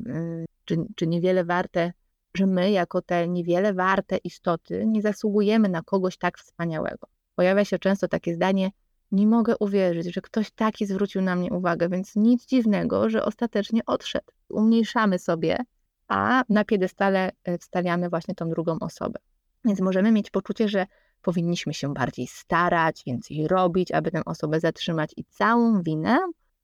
czy, 0.66 0.78
czy 0.96 1.08
niewiele 1.08 1.46
warte, 1.46 1.94
że 2.38 2.48
my 2.48 2.72
jako 2.72 3.02
te 3.02 3.28
niewiele 3.28 3.74
warte 3.74 4.18
istoty 4.18 4.84
nie 4.86 5.02
zasługujemy 5.02 5.70
na 5.70 5.82
kogoś 5.82 6.18
tak 6.18 6.38
wspaniałego 6.38 7.15
pojawia 7.36 7.66
się 7.66 7.80
często 7.80 8.08
takie 8.08 8.36
zdanie: 8.36 8.72
Nie 9.12 9.28
mogę 9.28 9.58
uwierzyć, 9.60 10.14
że 10.14 10.22
ktoś 10.22 10.52
taki 10.52 10.86
zwrócił 10.86 11.22
na 11.22 11.36
mnie 11.36 11.52
uwagę, 11.52 11.90
więc 11.90 12.16
nic 12.16 12.46
dziwnego, 12.46 13.10
że 13.10 13.26
ostatecznie 13.26 13.86
odszedł. 13.86 14.32
Umniejszamy 14.50 15.20
sobie, 15.20 15.58
a 16.08 16.44
na 16.50 16.66
piedestale 16.66 17.32
e, 17.44 17.58
wstawiamy 17.58 18.10
właśnie 18.10 18.36
tą 18.36 18.50
drugą 18.50 18.80
osobę. 18.80 19.20
Więc 19.66 19.80
możemy 19.80 20.12
mieć 20.12 20.30
poczucie, 20.30 20.68
że 20.68 20.86
powinniśmy 21.22 21.74
się 21.74 21.94
bardziej 21.94 22.28
starać, 22.28 23.04
więcej 23.06 23.48
robić, 23.48 23.92
aby 23.92 24.12
tę 24.12 24.26
osobę 24.26 24.60
zatrzymać, 24.60 25.12
i 25.18 25.24
całą 25.24 25.82
winę 25.82 26.18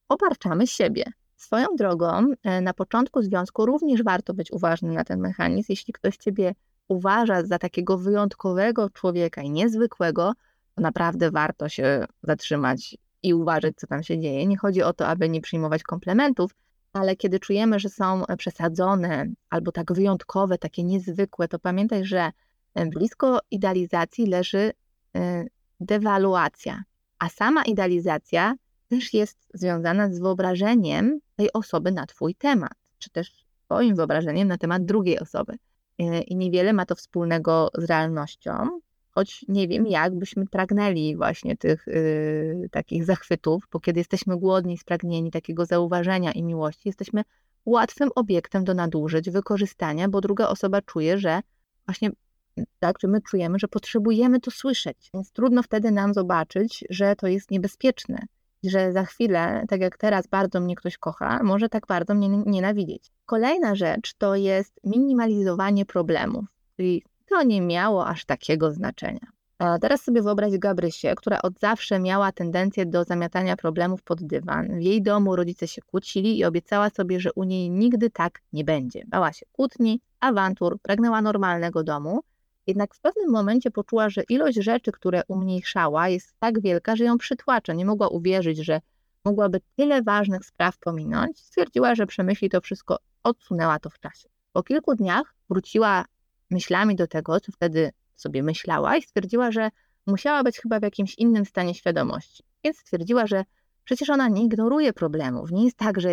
obarczamy 0.10 0.68
siebie. 0.68 1.04
Swoją 1.36 1.68
drogą, 1.78 2.26
e, 2.44 2.62
na 2.62 2.74
początku 2.74 3.22
związku 3.22 3.66
również 3.66 4.04
warto 4.04 4.34
być 4.34 4.52
uważnym 4.52 4.94
na 4.94 5.04
ten 5.04 5.20
mechanizm. 5.20 5.66
Jeśli 5.70 5.94
ktoś 5.94 6.18
ciebie 6.18 6.56
uważa 6.88 7.46
za 7.46 7.60
takiego 7.60 7.98
wyjątkowego 7.98 8.90
człowieka 8.90 9.42
i 9.42 9.50
niezwykłego, 9.50 10.34
naprawdę 10.82 11.32
warto 11.32 11.70
się 11.70 12.06
zatrzymać 12.24 12.98
i 13.24 13.34
uważać, 13.34 13.76
co 13.78 13.88
tam 13.88 14.04
się 14.04 14.20
dzieje. 14.20 14.48
Nie 14.48 14.58
chodzi 14.58 14.84
o 14.84 14.94
to, 14.94 15.08
aby 15.08 15.30
nie 15.30 15.42
przyjmować 15.42 15.84
komplementów, 15.84 16.52
ale 16.94 17.16
kiedy 17.16 17.40
czujemy, 17.40 17.80
że 17.80 17.90
są 17.90 18.24
przesadzone 18.38 19.26
albo 19.50 19.72
tak 19.72 19.94
wyjątkowe, 19.94 20.58
takie 20.58 20.84
niezwykłe, 20.84 21.48
to 21.48 21.60
pamiętaj, 21.60 22.06
że 22.06 22.32
e, 22.76 22.86
blisko 22.86 23.40
idealizacji 23.52 24.26
leży 24.26 24.72
e, 25.16 25.46
dewaluacja, 25.80 26.84
a 27.20 27.30
sama 27.30 27.64
idealizacja 27.64 28.56
też 28.88 29.14
jest 29.14 29.38
związana 29.54 30.14
z 30.14 30.20
wyobrażeniem 30.20 31.20
tej 31.36 31.54
osoby 31.54 31.92
na 31.92 32.06
Twój 32.06 32.36
temat, 32.36 32.74
czy 32.98 33.10
też 33.10 33.46
Twoim 33.66 33.96
wyobrażeniem 33.96 34.48
na 34.48 34.58
temat 34.58 34.86
drugiej 34.86 35.20
osoby. 35.20 35.54
E, 36.00 36.22
I 36.22 36.36
niewiele 36.36 36.74
ma 36.74 36.86
to 36.86 36.96
wspólnego 36.96 37.70
z 37.78 37.84
realnością, 37.84 38.80
choć 39.12 39.46
nie 39.48 39.68
wiem, 39.68 39.88
jak 39.88 40.16
byśmy 40.16 40.46
pragnęli 40.48 41.16
właśnie 41.16 41.58
tych 41.58 41.88
y, 41.88 42.70
takich 42.72 43.06
zachwytów, 43.06 43.68
bo 43.72 43.80
kiedy 43.80 44.00
jesteśmy 44.00 44.38
głodni, 44.38 44.78
spragnieni 44.78 45.32
takiego 45.32 45.66
zauważenia 45.66 46.32
i 46.32 46.44
miłości, 46.44 46.82
jesteśmy 46.86 47.24
łatwym 47.66 48.10
obiektem 48.16 48.64
do 48.64 48.74
nadużyć, 48.74 49.30
wykorzystania, 49.30 50.10
bo 50.10 50.22
druga 50.22 50.48
osoba 50.48 50.82
czuje, 50.82 51.18
że 51.18 51.42
właśnie 51.86 52.10
tak, 52.80 53.00
czy 53.00 53.08
my 53.08 53.22
czujemy, 53.22 53.60
że 53.60 53.68
potrzebujemy 53.68 54.40
to 54.40 54.52
słyszeć, 54.52 55.10
więc 55.14 55.32
trudno 55.32 55.64
wtedy 55.64 55.92
nam 55.92 56.14
zobaczyć, 56.14 56.86
że 56.90 57.16
to 57.16 57.28
jest 57.28 57.52
niebezpieczne, 57.52 58.26
że 58.64 58.92
za 58.92 59.06
chwilę, 59.06 59.66
tak 59.70 59.82
jak 59.82 59.98
teraz 59.98 60.28
bardzo 60.28 60.60
mnie 60.60 60.76
ktoś 60.76 60.98
kocha, 60.98 61.44
może 61.44 61.70
tak 61.70 61.88
bardzo 61.88 62.14
mnie 62.14 62.30
nienawidzieć. 62.30 63.12
Kolejna 63.26 63.76
rzecz 63.76 64.14
to 64.14 64.36
jest 64.36 64.80
minimalizowanie 64.84 65.86
problemów, 65.86 66.46
czyli 66.78 67.04
to 67.32 67.44
nie 67.44 67.62
miało 67.62 68.08
aż 68.08 68.26
takiego 68.26 68.72
znaczenia. 68.72 69.28
A 69.60 69.80
teraz 69.80 70.02
sobie 70.02 70.22
wyobraź 70.22 70.58
Gabrysię, 70.58 71.16
która 71.16 71.42
od 71.42 71.60
zawsze 71.60 72.00
miała 72.00 72.32
tendencję 72.32 72.86
do 72.86 73.04
zamiatania 73.04 73.56
problemów 73.56 74.04
pod 74.04 74.24
dywan. 74.24 74.80
W 74.80 74.82
jej 74.82 75.02
domu 75.02 75.36
rodzice 75.36 75.68
się 75.68 75.82
kłócili 75.82 76.40
i 76.40 76.46
obiecała 76.46 76.90
sobie, 76.90 77.20
że 77.20 77.34
u 77.34 77.44
niej 77.44 77.70
nigdy 77.70 78.10
tak 78.10 78.42
nie 78.54 78.64
będzie. 78.64 79.04
Bała 79.08 79.34
się 79.34 79.46
kłótni, 79.52 80.02
awantur, 80.20 80.80
pragnęła 80.82 81.22
normalnego 81.22 81.84
domu. 81.84 82.20
Jednak 82.68 82.96
w 82.96 83.00
pewnym 83.00 83.32
momencie 83.32 83.72
poczuła, 83.72 84.10
że 84.10 84.24
ilość 84.30 84.58
rzeczy, 84.58 84.92
które 84.92 85.22
umniejszała, 85.28 86.10
jest 86.10 86.34
tak 86.40 86.62
wielka, 86.62 86.96
że 86.96 87.04
ją 87.04 87.18
przytłacza. 87.18 87.74
Nie 87.74 87.86
mogła 87.86 88.08
uwierzyć, 88.08 88.58
że 88.58 88.82
mogłaby 89.26 89.62
tyle 89.76 90.02
ważnych 90.02 90.46
spraw 90.46 90.78
pominąć, 90.78 91.40
stwierdziła, 91.40 91.96
że 91.96 92.06
przemyśli 92.06 92.50
to 92.50 92.62
wszystko, 92.62 92.98
odsunęła 93.24 93.80
to 93.80 93.90
w 93.90 94.00
czasie. 94.00 94.30
Po 94.54 94.64
kilku 94.64 94.96
dniach 94.96 95.36
wróciła 95.50 96.06
myślami 96.52 96.96
do 96.96 97.08
tego, 97.08 97.40
co 97.40 97.52
wtedy 97.52 97.92
sobie 98.16 98.44
myślała 98.44 98.98
i 98.98 99.02
stwierdziła, 99.02 99.52
że 99.52 99.70
musiała 100.08 100.44
być 100.44 100.60
chyba 100.60 100.80
w 100.80 100.84
jakimś 100.84 101.16
innym 101.16 101.46
stanie 101.46 101.74
świadomości. 101.74 102.44
Więc 102.64 102.78
stwierdziła, 102.78 103.28
że 103.28 103.46
przecież 103.84 104.10
ona 104.10 104.28
nie 104.28 104.44
ignoruje 104.44 104.94
problemów. 104.94 105.52
Nie 105.52 105.66
jest 105.66 105.78
tak, 105.78 106.02
że 106.02 106.10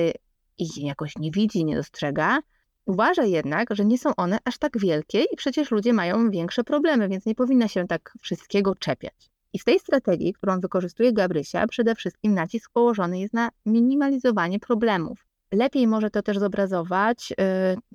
ich 0.59 0.79
jakoś 0.79 1.17
nie 1.17 1.31
widzi, 1.31 1.65
nie 1.65 1.77
dostrzega. 1.77 2.41
Uważa 2.87 3.25
jednak, 3.25 3.75
że 3.75 3.85
nie 3.85 3.99
są 3.99 4.17
one 4.17 4.39
aż 4.45 4.59
tak 4.59 4.79
wielkie 4.79 5.23
i 5.23 5.37
przecież 5.37 5.71
ludzie 5.71 5.93
mają 5.93 6.31
większe 6.31 6.65
problemy, 6.65 7.09
więc 7.09 7.27
nie 7.27 7.35
powinna 7.35 7.69
się 7.69 7.87
tak 7.87 8.15
wszystkiego 8.21 8.75
czepiać. 8.75 9.31
I 9.53 9.59
w 9.59 9.65
tej 9.65 9.79
strategii, 9.79 10.33
którą 10.33 10.61
wykorzystuje 10.61 11.13
Gabrysia, 11.13 11.67
przede 11.67 11.95
wszystkim 11.95 12.35
nacisk 12.35 12.71
położony 12.73 13.21
jest 13.21 13.35
na 13.35 13.49
minimalizowanie 13.67 14.61
problemów. 14.61 15.28
Lepiej 15.53 15.87
może 15.87 16.11
to 16.11 16.23
też 16.23 16.39
zobrazować 16.39 17.33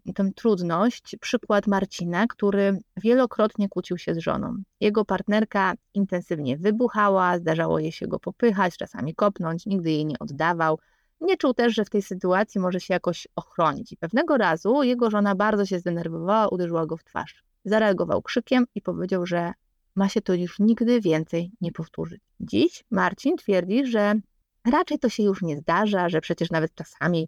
yy, 0.05 0.13
tę 0.13 0.31
trudność, 0.35 1.15
przykład 1.21 1.67
Marcina, 1.67 2.27
który 2.27 2.79
wielokrotnie 2.97 3.69
kłócił 3.69 3.97
się 3.97 4.15
z 4.15 4.17
żoną. 4.17 4.55
Jego 4.79 5.05
partnerka 5.05 5.73
intensywnie 5.93 6.57
wybuchała, 6.57 7.37
zdarzało 7.37 7.79
jej 7.79 7.91
się 7.91 8.07
go 8.07 8.19
popychać, 8.19 8.77
czasami 8.77 9.15
kopnąć, 9.15 9.65
nigdy 9.65 9.91
jej 9.91 10.05
nie 10.05 10.19
oddawał. 10.19 10.79
Nie 11.21 11.37
czuł 11.37 11.53
też, 11.53 11.73
że 11.73 11.85
w 11.85 11.89
tej 11.89 12.01
sytuacji 12.01 12.61
może 12.61 12.79
się 12.79 12.93
jakoś 12.93 13.27
ochronić. 13.35 13.91
I 13.91 13.97
pewnego 13.97 14.37
razu 14.37 14.83
jego 14.83 15.09
żona 15.09 15.35
bardzo 15.35 15.65
się 15.65 15.79
zdenerwowała, 15.79 16.47
uderzyła 16.47 16.85
go 16.85 16.97
w 16.97 17.03
twarz. 17.03 17.43
Zareagował 17.65 18.21
krzykiem 18.21 18.65
i 18.75 18.81
powiedział, 18.81 19.25
że 19.25 19.53
ma 19.95 20.09
się 20.09 20.21
to 20.21 20.33
już 20.33 20.59
nigdy 20.59 21.01
więcej 21.01 21.51
nie 21.61 21.71
powtórzyć. 21.71 22.21
Dziś 22.39 22.83
Marcin 22.91 23.37
twierdzi, 23.37 23.85
że 23.85 24.13
raczej 24.71 24.99
to 24.99 25.09
się 25.09 25.23
już 25.23 25.41
nie 25.41 25.57
zdarza, 25.57 26.09
że 26.09 26.21
przecież 26.21 26.51
nawet 26.51 26.75
czasami 26.75 27.27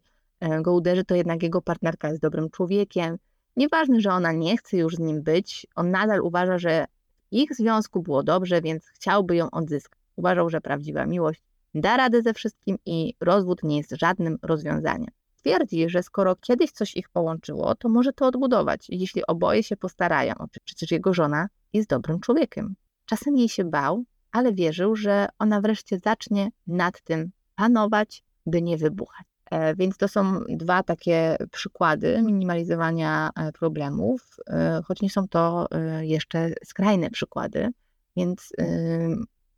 go 0.62 0.74
uderzy, 0.74 1.04
to 1.04 1.16
jednak 1.16 1.44
jego 1.44 1.62
partnerka 1.62 2.10
jest 2.10 2.22
dobrym 2.22 2.50
człowiekiem. 2.50 3.18
Nieważne, 3.56 4.02
że 4.02 4.10
ona 4.10 4.32
nie 4.32 4.58
chce 4.58 4.78
już 4.78 4.96
z 4.96 5.00
nim 5.00 5.24
być, 5.24 5.68
on 5.76 5.92
nadal 5.92 6.22
uważa, 6.22 6.58
że 6.58 6.86
ich 7.32 7.56
związku 7.56 8.02
było 8.02 8.24
dobrze, 8.24 8.62
więc 8.62 8.88
chciałby 8.88 9.36
ją 9.36 9.52
odzyskać. 9.52 10.00
Uważał, 10.16 10.50
że 10.50 10.62
prawdziwa 10.62 11.06
miłość 11.06 11.42
da 11.76 11.98
radę 11.98 12.22
ze 12.22 12.34
wszystkim 12.34 12.78
i 12.86 13.14
rozwód 13.20 13.64
nie 13.64 13.78
jest 13.78 13.92
żadnym 13.92 14.38
rozwiązaniem. 14.42 15.12
Twierdzi, 15.36 15.90
że 15.90 16.04
skoro 16.04 16.36
kiedyś 16.36 16.72
coś 16.72 16.96
ich 16.96 17.10
połączyło, 17.10 17.76
to 17.76 17.90
może 17.90 18.14
to 18.14 18.28
odbudować, 18.28 18.86
jeśli 18.90 19.26
oboje 19.28 19.64
się 19.64 19.78
postarają. 19.78 20.34
Przecież 20.64 20.92
jego 20.92 21.14
żona 21.14 21.48
jest 21.74 21.90
dobrym 21.90 22.20
człowiekiem. 22.20 22.76
Czasem 23.06 23.38
jej 23.38 23.50
się 23.50 23.64
bał, 23.64 24.04
ale 24.32 24.54
wierzył, 24.54 24.96
że 24.96 25.28
ona 25.40 25.62
wreszcie 25.62 26.00
zacznie 26.00 26.50
nad 26.68 27.02
tym 27.02 27.32
panować, 27.56 28.24
by 28.46 28.62
nie 28.62 28.78
wybuchać. 28.78 29.28
E, 29.52 29.76
więc 29.76 29.98
to 29.98 30.08
są 30.08 30.40
dwa 30.50 30.84
takie 30.84 31.38
przykłady 31.52 32.22
minimalizowania 32.22 33.30
e, 33.36 33.52
problemów, 33.52 34.38
e, 34.50 34.82
choć 34.86 35.02
nie 35.02 35.10
są 35.10 35.28
to 35.28 35.68
jeszcze 36.02 36.50
skrajne 36.64 37.10
przykłady, 37.10 37.70
więc 38.18 38.54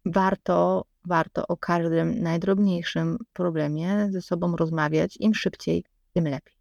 warto, 0.06 0.86
warto 1.06 1.48
o 1.48 1.58
każdym 1.58 2.22
najdrobniejszym 2.22 3.18
problemie 3.34 4.08
ze 4.12 4.22
sobą 4.22 4.56
rozmawiać. 4.56 5.18
Im 5.20 5.36
szybciej, 5.36 5.84
tym 6.14 6.28
lepiej. 6.28 6.56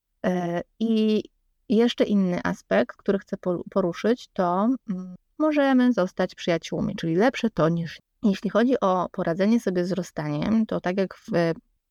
I 0.81 1.23
jeszcze 1.69 2.05
inny 2.05 2.41
aspekt, 2.45 2.97
który 2.97 3.19
chcę 3.19 3.37
poruszyć, 3.71 4.29
to 4.33 4.69
mm, 4.91 5.17
możemy 5.39 5.93
zostać 5.93 6.35
przyjaciółmi, 6.35 6.97
czyli 6.97 7.15
lepsze 7.15 7.51
to 7.51 7.69
niż. 7.69 8.01
Jeśli 8.23 8.51
chodzi 8.51 8.81
o 8.81 9.09
poradzenie 9.13 9.61
sobie 9.61 9.85
z 9.85 9.93
rozstaniem, 9.93 10.67
to 10.67 10.81
tak 10.81 10.97
jak 10.97 11.15
w 11.15 11.31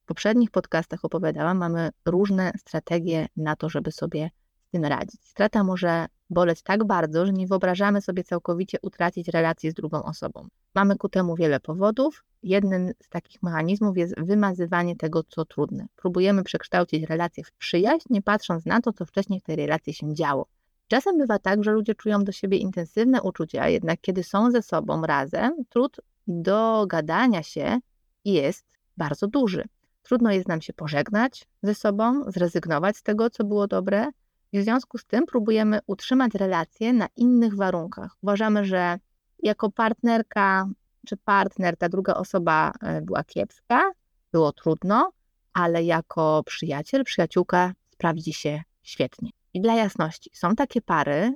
poprzednich 0.06 0.52
podcastach 0.52 1.06
opowiadałam, 1.06 1.58
mamy 1.58 1.90
różne 2.06 2.52
strategie 2.58 3.28
na 3.38 3.56
to, 3.56 3.70
żeby 3.70 3.92
sobie 3.92 4.30
z 4.68 4.70
tym 4.70 4.86
radzić. 4.86 5.22
Strata 5.28 5.64
może 5.64 6.06
boleć 6.30 6.62
tak 6.62 6.84
bardzo, 6.84 7.26
że 7.26 7.34
nie 7.34 7.48
wyobrażamy 7.48 8.02
sobie 8.02 8.24
całkowicie 8.24 8.78
utracić 8.82 9.28
relacji 9.28 9.72
z 9.72 9.74
drugą 9.74 10.04
osobą. 10.04 10.48
Mamy 10.76 10.98
ku 10.98 11.10
temu 11.10 11.36
wiele 11.36 11.60
powodów. 11.60 12.24
Jednym 12.44 12.92
z 13.04 13.10
takich 13.10 13.44
mechanizmów 13.44 13.98
jest 13.98 14.16
wymazywanie 14.18 14.96
tego, 14.96 15.24
co 15.24 15.46
trudne. 15.46 15.86
Próbujemy 15.96 16.44
przekształcić 16.44 17.04
relację 17.04 17.44
w 17.44 17.52
przyjaźń, 17.52 18.08
nie 18.10 18.22
patrząc 18.22 18.66
na 18.66 18.82
to, 18.82 18.94
co 18.94 19.06
wcześniej 19.06 19.40
w 19.40 19.44
tej 19.44 19.56
relacji 19.56 19.94
się 19.94 20.14
działo. 20.14 20.48
Czasem 20.88 21.18
bywa 21.18 21.40
tak, 21.40 21.64
że 21.64 21.72
ludzie 21.72 21.96
czują 21.96 22.24
do 22.24 22.32
siebie 22.32 22.58
intensywne 22.58 23.22
uczucia, 23.22 23.70
jednak 23.70 24.02
kiedy 24.02 24.24
są 24.24 24.52
ze 24.52 24.62
sobą 24.62 25.02
razem, 25.02 25.54
trud 25.70 25.98
do 26.28 26.86
gadania 26.88 27.44
się 27.44 27.80
jest 28.26 28.66
bardzo 28.98 29.28
duży. 29.28 29.64
Trudno 30.06 30.32
jest 30.32 30.48
nam 30.48 30.62
się 30.62 30.74
pożegnać 30.74 31.48
ze 31.64 31.76
sobą, 31.76 32.32
zrezygnować 32.32 32.98
z 32.98 33.04
tego, 33.04 33.30
co 33.30 33.44
było 33.44 33.68
dobre, 33.68 34.08
i 34.52 34.60
w 34.60 34.64
związku 34.64 34.98
z 34.98 35.06
tym 35.06 35.26
próbujemy 35.26 35.80
utrzymać 35.88 36.34
relacje 36.34 36.94
na 36.94 37.08
innych 37.16 37.56
warunkach. 37.56 38.16
Uważamy, 38.22 38.66
że 38.66 39.00
jako 39.44 39.72
partnerka 39.72 40.68
czy 41.08 41.18
partner 41.18 41.78
ta 41.78 41.90
druga 41.90 42.14
osoba 42.14 42.72
e, 42.82 43.02
była 43.02 43.24
kiepska, 43.24 43.82
było 44.32 44.52
trudno, 44.52 45.12
ale 45.54 45.84
jako 45.84 46.44
przyjaciel, 46.46 47.04
przyjaciółka 47.04 47.74
sprawdzi 47.90 48.34
się 48.34 48.64
świetnie. 48.84 49.30
I 49.54 49.62
dla 49.62 49.76
jasności, 49.76 50.30
są 50.34 50.56
takie 50.56 50.82
pary, 50.82 51.34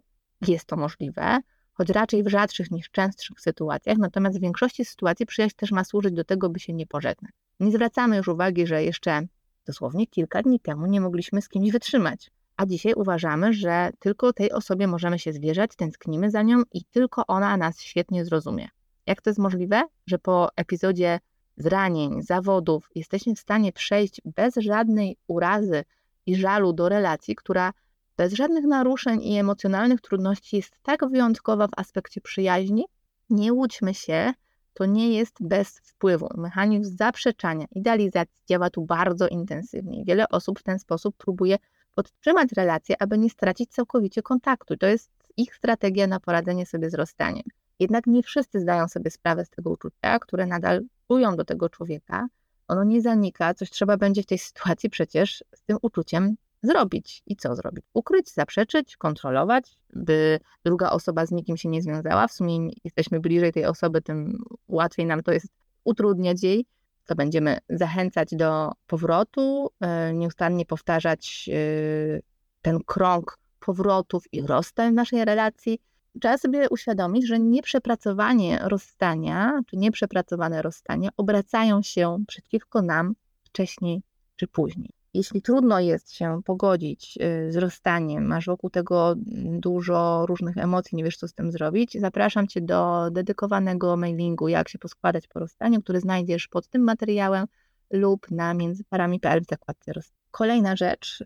jest 0.47 0.65
to 0.65 0.77
możliwe, 0.77 1.39
choć 1.73 1.89
raczej 1.89 2.23
w 2.23 2.27
rzadszych 2.27 2.71
niż 2.71 2.89
częstszych 2.89 3.39
sytuacjach, 3.39 3.97
natomiast 3.97 4.37
w 4.37 4.41
większości 4.41 4.85
sytuacji 4.85 5.25
przyjaźń 5.25 5.55
też 5.55 5.71
ma 5.71 5.83
służyć 5.83 6.13
do 6.13 6.23
tego, 6.23 6.49
by 6.49 6.59
się 6.59 6.73
nie 6.73 6.87
pożegnać. 6.87 7.31
Nie 7.59 7.71
zwracamy 7.71 8.17
już 8.17 8.27
uwagi, 8.27 8.67
że 8.67 8.83
jeszcze 8.83 9.21
dosłownie 9.65 10.07
kilka 10.07 10.41
dni 10.41 10.59
temu 10.59 10.85
nie 10.85 11.01
mogliśmy 11.01 11.41
z 11.41 11.49
kimś 11.49 11.71
wytrzymać, 11.71 12.31
a 12.57 12.65
dzisiaj 12.65 12.93
uważamy, 12.93 13.53
że 13.53 13.89
tylko 13.99 14.33
tej 14.33 14.51
osobie 14.51 14.87
możemy 14.87 15.19
się 15.19 15.33
zwierzać, 15.33 15.75
tęsknimy 15.75 16.31
za 16.31 16.41
nią 16.41 16.63
i 16.73 16.85
tylko 16.85 17.27
ona 17.27 17.57
nas 17.57 17.81
świetnie 17.81 18.25
zrozumie. 18.25 18.67
Jak 19.07 19.21
to 19.21 19.29
jest 19.29 19.39
możliwe, 19.39 19.83
że 20.07 20.19
po 20.19 20.49
epizodzie 20.55 21.19
zranień, 21.57 22.21
zawodów 22.21 22.89
jesteśmy 22.95 23.35
w 23.35 23.39
stanie 23.39 23.73
przejść 23.73 24.21
bez 24.25 24.55
żadnej 24.55 25.17
urazy 25.27 25.83
i 26.25 26.35
żalu 26.35 26.73
do 26.73 26.89
relacji, 26.89 27.35
która 27.35 27.73
bez 28.17 28.33
żadnych 28.33 28.65
naruszeń 28.65 29.23
i 29.23 29.37
emocjonalnych 29.37 30.01
trudności 30.01 30.55
jest 30.55 30.75
tak 30.83 31.09
wyjątkowa 31.09 31.67
w 31.67 31.71
aspekcie 31.77 32.21
przyjaźni? 32.21 32.85
Nie 33.29 33.53
łudźmy 33.53 33.93
się, 33.93 34.33
to 34.79 34.85
nie 34.85 35.13
jest 35.13 35.35
bez 35.41 35.79
wpływu. 35.79 36.29
Mechanizm 36.37 36.97
zaprzeczania, 36.97 37.65
idealizacji 37.71 38.43
działa 38.49 38.69
tu 38.69 38.81
bardzo 38.81 39.27
intensywnie. 39.27 40.03
Wiele 40.05 40.29
osób 40.29 40.59
w 40.59 40.63
ten 40.63 40.79
sposób 40.79 41.17
próbuje 41.17 41.57
podtrzymać 41.95 42.51
relacje, 42.51 42.95
aby 43.01 43.17
nie 43.17 43.29
stracić 43.29 43.71
całkowicie 43.71 44.21
kontaktu. 44.21 44.77
To 44.77 44.87
jest 44.87 45.11
ich 45.37 45.55
strategia 45.55 46.07
na 46.07 46.19
poradzenie 46.19 46.65
sobie 46.65 46.89
z 46.89 46.93
rozstaniem. 46.93 47.43
Jednak 47.79 48.07
nie 48.07 48.23
wszyscy 48.23 48.59
zdają 48.59 48.87
sobie 48.87 49.11
sprawę 49.11 49.45
z 49.45 49.49
tego 49.49 49.69
uczucia, 49.69 50.19
które 50.19 50.45
nadal 50.45 50.81
czują 51.07 51.35
do 51.35 51.45
tego 51.45 51.69
człowieka. 51.69 52.27
Ono 52.67 52.83
nie 52.83 53.01
zanika, 53.01 53.53
coś 53.53 53.69
trzeba 53.69 53.97
będzie 53.97 54.23
w 54.23 54.25
tej 54.25 54.37
sytuacji 54.37 54.89
przecież 54.89 55.43
z 55.55 55.61
tym 55.63 55.77
uczuciem 55.81 56.35
zrobić. 56.61 57.23
I 57.25 57.35
co 57.35 57.55
zrobić? 57.55 57.85
Ukryć, 57.93 58.33
zaprzeczyć, 58.33 58.97
kontrolować, 58.97 59.77
by 59.93 60.39
druga 60.65 60.89
osoba 60.89 61.25
z 61.25 61.31
nikim 61.31 61.57
się 61.57 61.69
nie 61.69 61.81
związała. 61.81 62.27
W 62.27 62.31
sumie 62.31 62.69
jesteśmy 62.83 63.19
bliżej 63.19 63.53
tej 63.53 63.65
osoby, 63.65 64.01
tym 64.01 64.43
łatwiej 64.67 65.05
nam 65.05 65.23
to 65.23 65.31
jest 65.31 65.47
utrudniać 65.83 66.43
jej. 66.43 66.65
To 67.05 67.15
będziemy 67.15 67.57
zachęcać 67.69 68.29
do 68.31 68.71
powrotu, 68.87 69.71
e, 69.79 70.13
nieustannie 70.13 70.65
powtarzać 70.65 71.49
e, 71.53 72.19
ten 72.61 72.79
krąg 72.85 73.37
powrotów 73.59 74.23
i 74.31 74.41
rozstań 74.41 74.91
w 74.91 74.95
naszej 74.95 75.25
relacji. 75.25 75.79
Trzeba 76.21 76.37
sobie 76.37 76.69
uświadomić, 76.69 77.27
że 77.27 77.39
nieprzepracowanie 77.39 78.59
rozstania, 78.61 79.61
czy 79.67 79.77
nieprzepracowane 79.77 80.61
rozstania 80.61 81.09
obracają 81.17 81.81
się 81.81 82.17
przeciwko 82.27 82.81
nam 82.81 83.13
wcześniej 83.43 84.01
czy 84.35 84.47
później. 84.47 84.98
Jeśli 85.13 85.41
trudno 85.41 85.79
jest 85.79 86.13
się 86.13 86.41
pogodzić 86.45 87.17
y, 87.47 87.51
z 87.51 87.55
rozstaniem, 87.55 88.25
masz 88.25 88.45
wokół 88.45 88.69
tego 88.69 89.15
dużo 89.59 90.25
różnych 90.25 90.57
emocji, 90.57 90.95
nie 90.95 91.03
wiesz 91.03 91.17
co 91.17 91.27
z 91.27 91.33
tym 91.33 91.51
zrobić, 91.51 91.97
zapraszam 91.99 92.47
Cię 92.47 92.61
do 92.61 93.09
dedykowanego 93.11 93.97
mailingu 93.97 94.47
Jak 94.47 94.69
się 94.69 94.79
poskładać 94.79 95.27
po 95.27 95.39
rozstaniu, 95.39 95.81
który 95.81 95.99
znajdziesz 95.99 96.47
pod 96.47 96.67
tym 96.67 96.83
materiałem 96.83 97.45
lub 97.91 98.31
na 98.31 98.53
międzyparami.pl 98.53 99.41
w 99.41 99.49
zakładce 99.49 99.93
rozstania. 99.93 100.19
Kolejna 100.31 100.75
rzecz, 100.75 101.23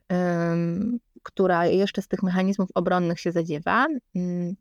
która 1.23 1.65
jeszcze 1.65 2.01
z 2.01 2.07
tych 2.07 2.23
mechanizmów 2.23 2.69
obronnych 2.75 3.19
się 3.19 3.31
zadziewa, 3.31 3.87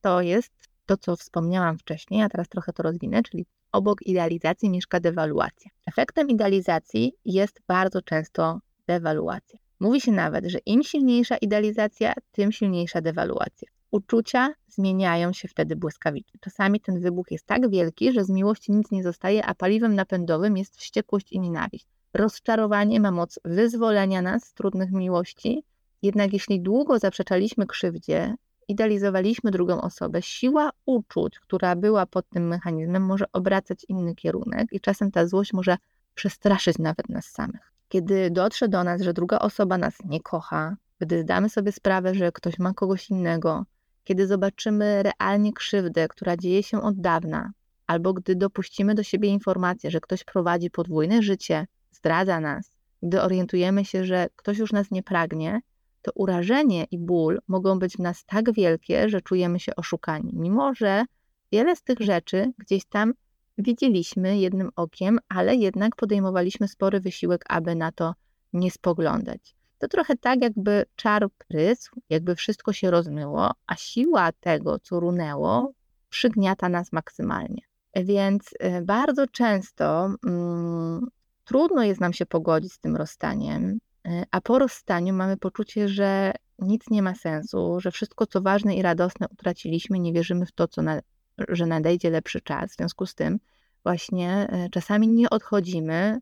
to 0.00 0.20
jest 0.20 0.52
to, 0.86 0.96
co 0.96 1.16
wspomniałam 1.16 1.78
wcześniej, 1.78 2.22
a 2.22 2.28
teraz 2.28 2.48
trochę 2.48 2.72
to 2.72 2.82
rozwinę, 2.82 3.22
czyli 3.22 3.46
obok 3.72 4.02
idealizacji 4.02 4.70
mieszka 4.70 5.00
dewaluacja. 5.00 5.70
Efektem 5.86 6.28
idealizacji 6.28 7.12
jest 7.24 7.60
bardzo 7.66 8.02
często 8.02 8.60
dewaluacja. 8.86 9.58
Mówi 9.80 10.00
się 10.00 10.12
nawet, 10.12 10.46
że 10.46 10.58
im 10.66 10.82
silniejsza 10.82 11.36
idealizacja, 11.36 12.14
tym 12.32 12.52
silniejsza 12.52 13.00
dewaluacja. 13.00 13.68
Uczucia 13.90 14.54
zmieniają 14.68 15.32
się 15.32 15.48
wtedy 15.48 15.76
błyskawicznie. 15.76 16.40
Czasami 16.40 16.80
ten 16.80 17.00
wybuch 17.00 17.30
jest 17.30 17.46
tak 17.46 17.70
wielki, 17.70 18.12
że 18.12 18.24
z 18.24 18.30
miłości 18.30 18.72
nic 18.72 18.90
nie 18.90 19.02
zostaje, 19.02 19.46
a 19.46 19.54
paliwem 19.54 19.94
napędowym 19.94 20.56
jest 20.56 20.76
wściekłość 20.76 21.32
i 21.32 21.40
nienawiść. 21.40 21.86
Rozczarowanie 22.14 23.00
ma 23.00 23.10
moc 23.10 23.38
wyzwolenia 23.44 24.22
nas 24.22 24.44
z 24.44 24.54
trudnych 24.54 24.92
miłości, 24.92 25.64
jednak 26.02 26.32
jeśli 26.32 26.60
długo 26.60 26.98
zaprzeczaliśmy 26.98 27.66
krzywdzie, 27.66 28.34
idealizowaliśmy 28.68 29.50
drugą 29.50 29.80
osobę, 29.80 30.22
siła 30.22 30.70
uczuć, 30.86 31.38
która 31.38 31.76
była 31.76 32.06
pod 32.06 32.28
tym 32.28 32.48
mechanizmem, 32.48 33.02
może 33.02 33.24
obracać 33.32 33.84
inny 33.88 34.14
kierunek 34.14 34.72
i 34.72 34.80
czasem 34.80 35.10
ta 35.10 35.26
złość 35.26 35.52
może 35.52 35.76
przestraszyć 36.14 36.78
nawet 36.78 37.08
nas 37.08 37.24
samych. 37.24 37.71
Kiedy 37.92 38.30
dotrze 38.30 38.68
do 38.68 38.84
nas, 38.84 39.02
że 39.02 39.12
druga 39.12 39.38
osoba 39.38 39.78
nas 39.78 39.94
nie 40.04 40.20
kocha, 40.20 40.76
gdy 41.00 41.22
zdamy 41.22 41.48
sobie 41.48 41.72
sprawę, 41.72 42.14
że 42.14 42.32
ktoś 42.32 42.58
ma 42.58 42.74
kogoś 42.74 43.10
innego, 43.10 43.64
kiedy 44.04 44.26
zobaczymy 44.26 45.02
realnie 45.02 45.52
krzywdę, 45.52 46.08
która 46.08 46.36
dzieje 46.36 46.62
się 46.62 46.82
od 46.82 47.00
dawna, 47.00 47.52
albo 47.86 48.12
gdy 48.12 48.36
dopuścimy 48.36 48.94
do 48.94 49.02
siebie 49.02 49.28
informację, 49.28 49.90
że 49.90 50.00
ktoś 50.00 50.24
prowadzi 50.24 50.70
podwójne 50.70 51.22
życie, 51.22 51.66
zdradza 51.90 52.40
nas, 52.40 52.70
gdy 53.02 53.22
orientujemy 53.22 53.84
się, 53.84 54.04
że 54.04 54.26
ktoś 54.36 54.58
już 54.58 54.72
nas 54.72 54.90
nie 54.90 55.02
pragnie, 55.02 55.60
to 56.02 56.12
urażenie 56.14 56.84
i 56.90 56.98
ból 56.98 57.40
mogą 57.48 57.78
być 57.78 57.96
w 57.96 58.00
nas 58.00 58.24
tak 58.24 58.52
wielkie, 58.52 59.08
że 59.08 59.20
czujemy 59.20 59.60
się 59.60 59.76
oszukani, 59.76 60.32
mimo 60.34 60.74
że 60.74 61.04
wiele 61.52 61.76
z 61.76 61.82
tych 61.82 61.98
rzeczy 62.00 62.52
gdzieś 62.58 62.84
tam 62.84 63.12
widzieliśmy 63.58 64.38
jednym 64.38 64.70
okiem, 64.76 65.18
ale 65.28 65.56
jednak 65.56 65.96
podejmowaliśmy 65.96 66.68
spory 66.68 67.00
wysiłek, 67.00 67.44
aby 67.48 67.74
na 67.74 67.92
to 67.92 68.14
nie 68.52 68.70
spoglądać. 68.70 69.54
To 69.78 69.88
trochę 69.88 70.16
tak, 70.16 70.42
jakby 70.42 70.84
czar 70.96 71.26
prysł, 71.48 72.00
jakby 72.10 72.36
wszystko 72.36 72.72
się 72.72 72.90
rozmyło, 72.90 73.50
a 73.66 73.76
siła 73.76 74.32
tego, 74.32 74.78
co 74.78 75.00
runęło, 75.00 75.72
przygniata 76.08 76.68
nas 76.68 76.92
maksymalnie. 76.92 77.62
Więc 77.94 78.50
e, 78.58 78.82
bardzo 78.82 79.26
często 79.26 80.14
mm, 80.26 81.06
trudno 81.44 81.84
jest 81.84 82.00
nam 82.00 82.12
się 82.12 82.26
pogodzić 82.26 82.72
z 82.72 82.78
tym 82.78 82.96
rozstaniem, 82.96 83.78
e, 84.06 84.24
a 84.30 84.40
po 84.40 84.58
rozstaniu 84.58 85.14
mamy 85.14 85.36
poczucie, 85.36 85.88
że 85.88 86.32
nic 86.58 86.90
nie 86.90 87.02
ma 87.02 87.14
sensu, 87.14 87.80
że 87.80 87.90
wszystko, 87.90 88.26
co 88.26 88.40
ważne 88.40 88.74
i 88.76 88.82
radosne, 88.82 89.26
utraciliśmy, 89.32 89.98
nie 89.98 90.12
wierzymy 90.12 90.46
w 90.46 90.52
to, 90.52 90.68
co 90.68 90.82
na, 90.82 91.00
że 91.48 91.66
nadejdzie 91.66 92.10
lepszy 92.10 92.40
czas. 92.40 92.72
W 92.72 92.76
związku 92.76 93.06
z 93.06 93.14
tym, 93.14 93.40
właśnie 93.82 94.30
e, 94.50 94.68
czasami 94.70 95.08
nie 95.08 95.30
odchodzimy 95.30 96.18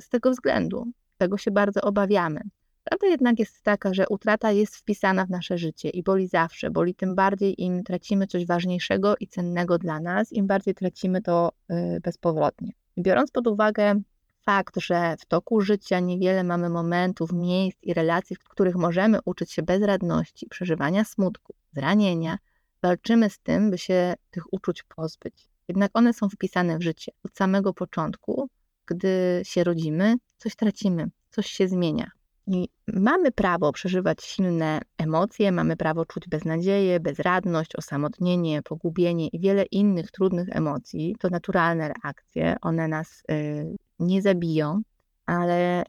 z 0.00 0.08
tego 0.08 0.30
względu. 0.30 0.86
Tego 1.18 1.38
się 1.38 1.50
bardzo 1.50 1.80
obawiamy. 1.80 2.40
Prawda 2.84 3.06
jednak 3.06 3.38
jest 3.38 3.62
taka, 3.62 3.94
że 3.94 4.08
utrata 4.08 4.52
jest 4.52 4.76
wpisana 4.76 5.26
w 5.26 5.30
nasze 5.30 5.58
życie 5.58 5.90
i 5.90 6.02
boli 6.02 6.28
zawsze. 6.28 6.70
Boli 6.70 6.94
tym 6.94 7.14
bardziej, 7.14 7.62
im 7.62 7.84
tracimy 7.84 8.26
coś 8.26 8.46
ważniejszego 8.46 9.14
i 9.20 9.26
cennego 9.26 9.78
dla 9.78 10.00
nas, 10.00 10.32
im 10.32 10.46
bardziej 10.46 10.74
tracimy 10.74 11.22
to 11.22 11.52
y, 11.70 12.00
bezpowrotnie. 12.00 12.72
Biorąc 12.98 13.30
pod 13.30 13.46
uwagę 13.46 14.00
fakt, 14.42 14.80
że 14.80 15.16
w 15.18 15.26
toku 15.26 15.60
życia 15.60 16.00
niewiele 16.00 16.44
mamy 16.44 16.68
momentów, 16.68 17.32
miejsc 17.32 17.78
i 17.82 17.94
relacji, 17.94 18.36
w 18.36 18.44
których 18.44 18.76
możemy 18.76 19.18
uczyć 19.24 19.52
się 19.52 19.62
bezradności, 19.62 20.46
przeżywania 20.48 21.04
smutku, 21.04 21.54
zranienia, 21.72 22.38
walczymy 22.82 23.30
z 23.30 23.38
tym, 23.38 23.70
by 23.70 23.78
się 23.78 24.14
tych 24.30 24.52
uczuć 24.52 24.82
pozbyć. 24.82 25.48
Jednak 25.68 25.90
one 25.94 26.12
są 26.12 26.28
wpisane 26.28 26.78
w 26.78 26.82
życie. 26.82 27.12
Od 27.24 27.36
samego 27.36 27.74
początku, 27.74 28.48
gdy 28.86 29.40
się 29.44 29.64
rodzimy, 29.64 30.16
coś 30.36 30.56
tracimy, 30.56 31.10
coś 31.30 31.46
się 31.46 31.68
zmienia. 31.68 32.10
I 32.46 32.68
mamy 32.86 33.32
prawo 33.32 33.72
przeżywać 33.72 34.22
silne 34.24 34.80
emocje, 34.98 35.52
mamy 35.52 35.76
prawo 35.76 36.04
czuć 36.04 36.28
beznadzieję, 36.28 37.00
bezradność, 37.00 37.76
osamotnienie, 37.76 38.62
pogubienie 38.62 39.28
i 39.28 39.40
wiele 39.40 39.64
innych 39.64 40.10
trudnych 40.10 40.48
emocji. 40.50 41.16
To 41.18 41.28
naturalne 41.28 41.88
reakcje, 41.88 42.56
one 42.62 42.88
nas 42.88 43.22
y, 43.30 43.76
nie 43.98 44.22
zabiją, 44.22 44.82
ale 45.26 45.82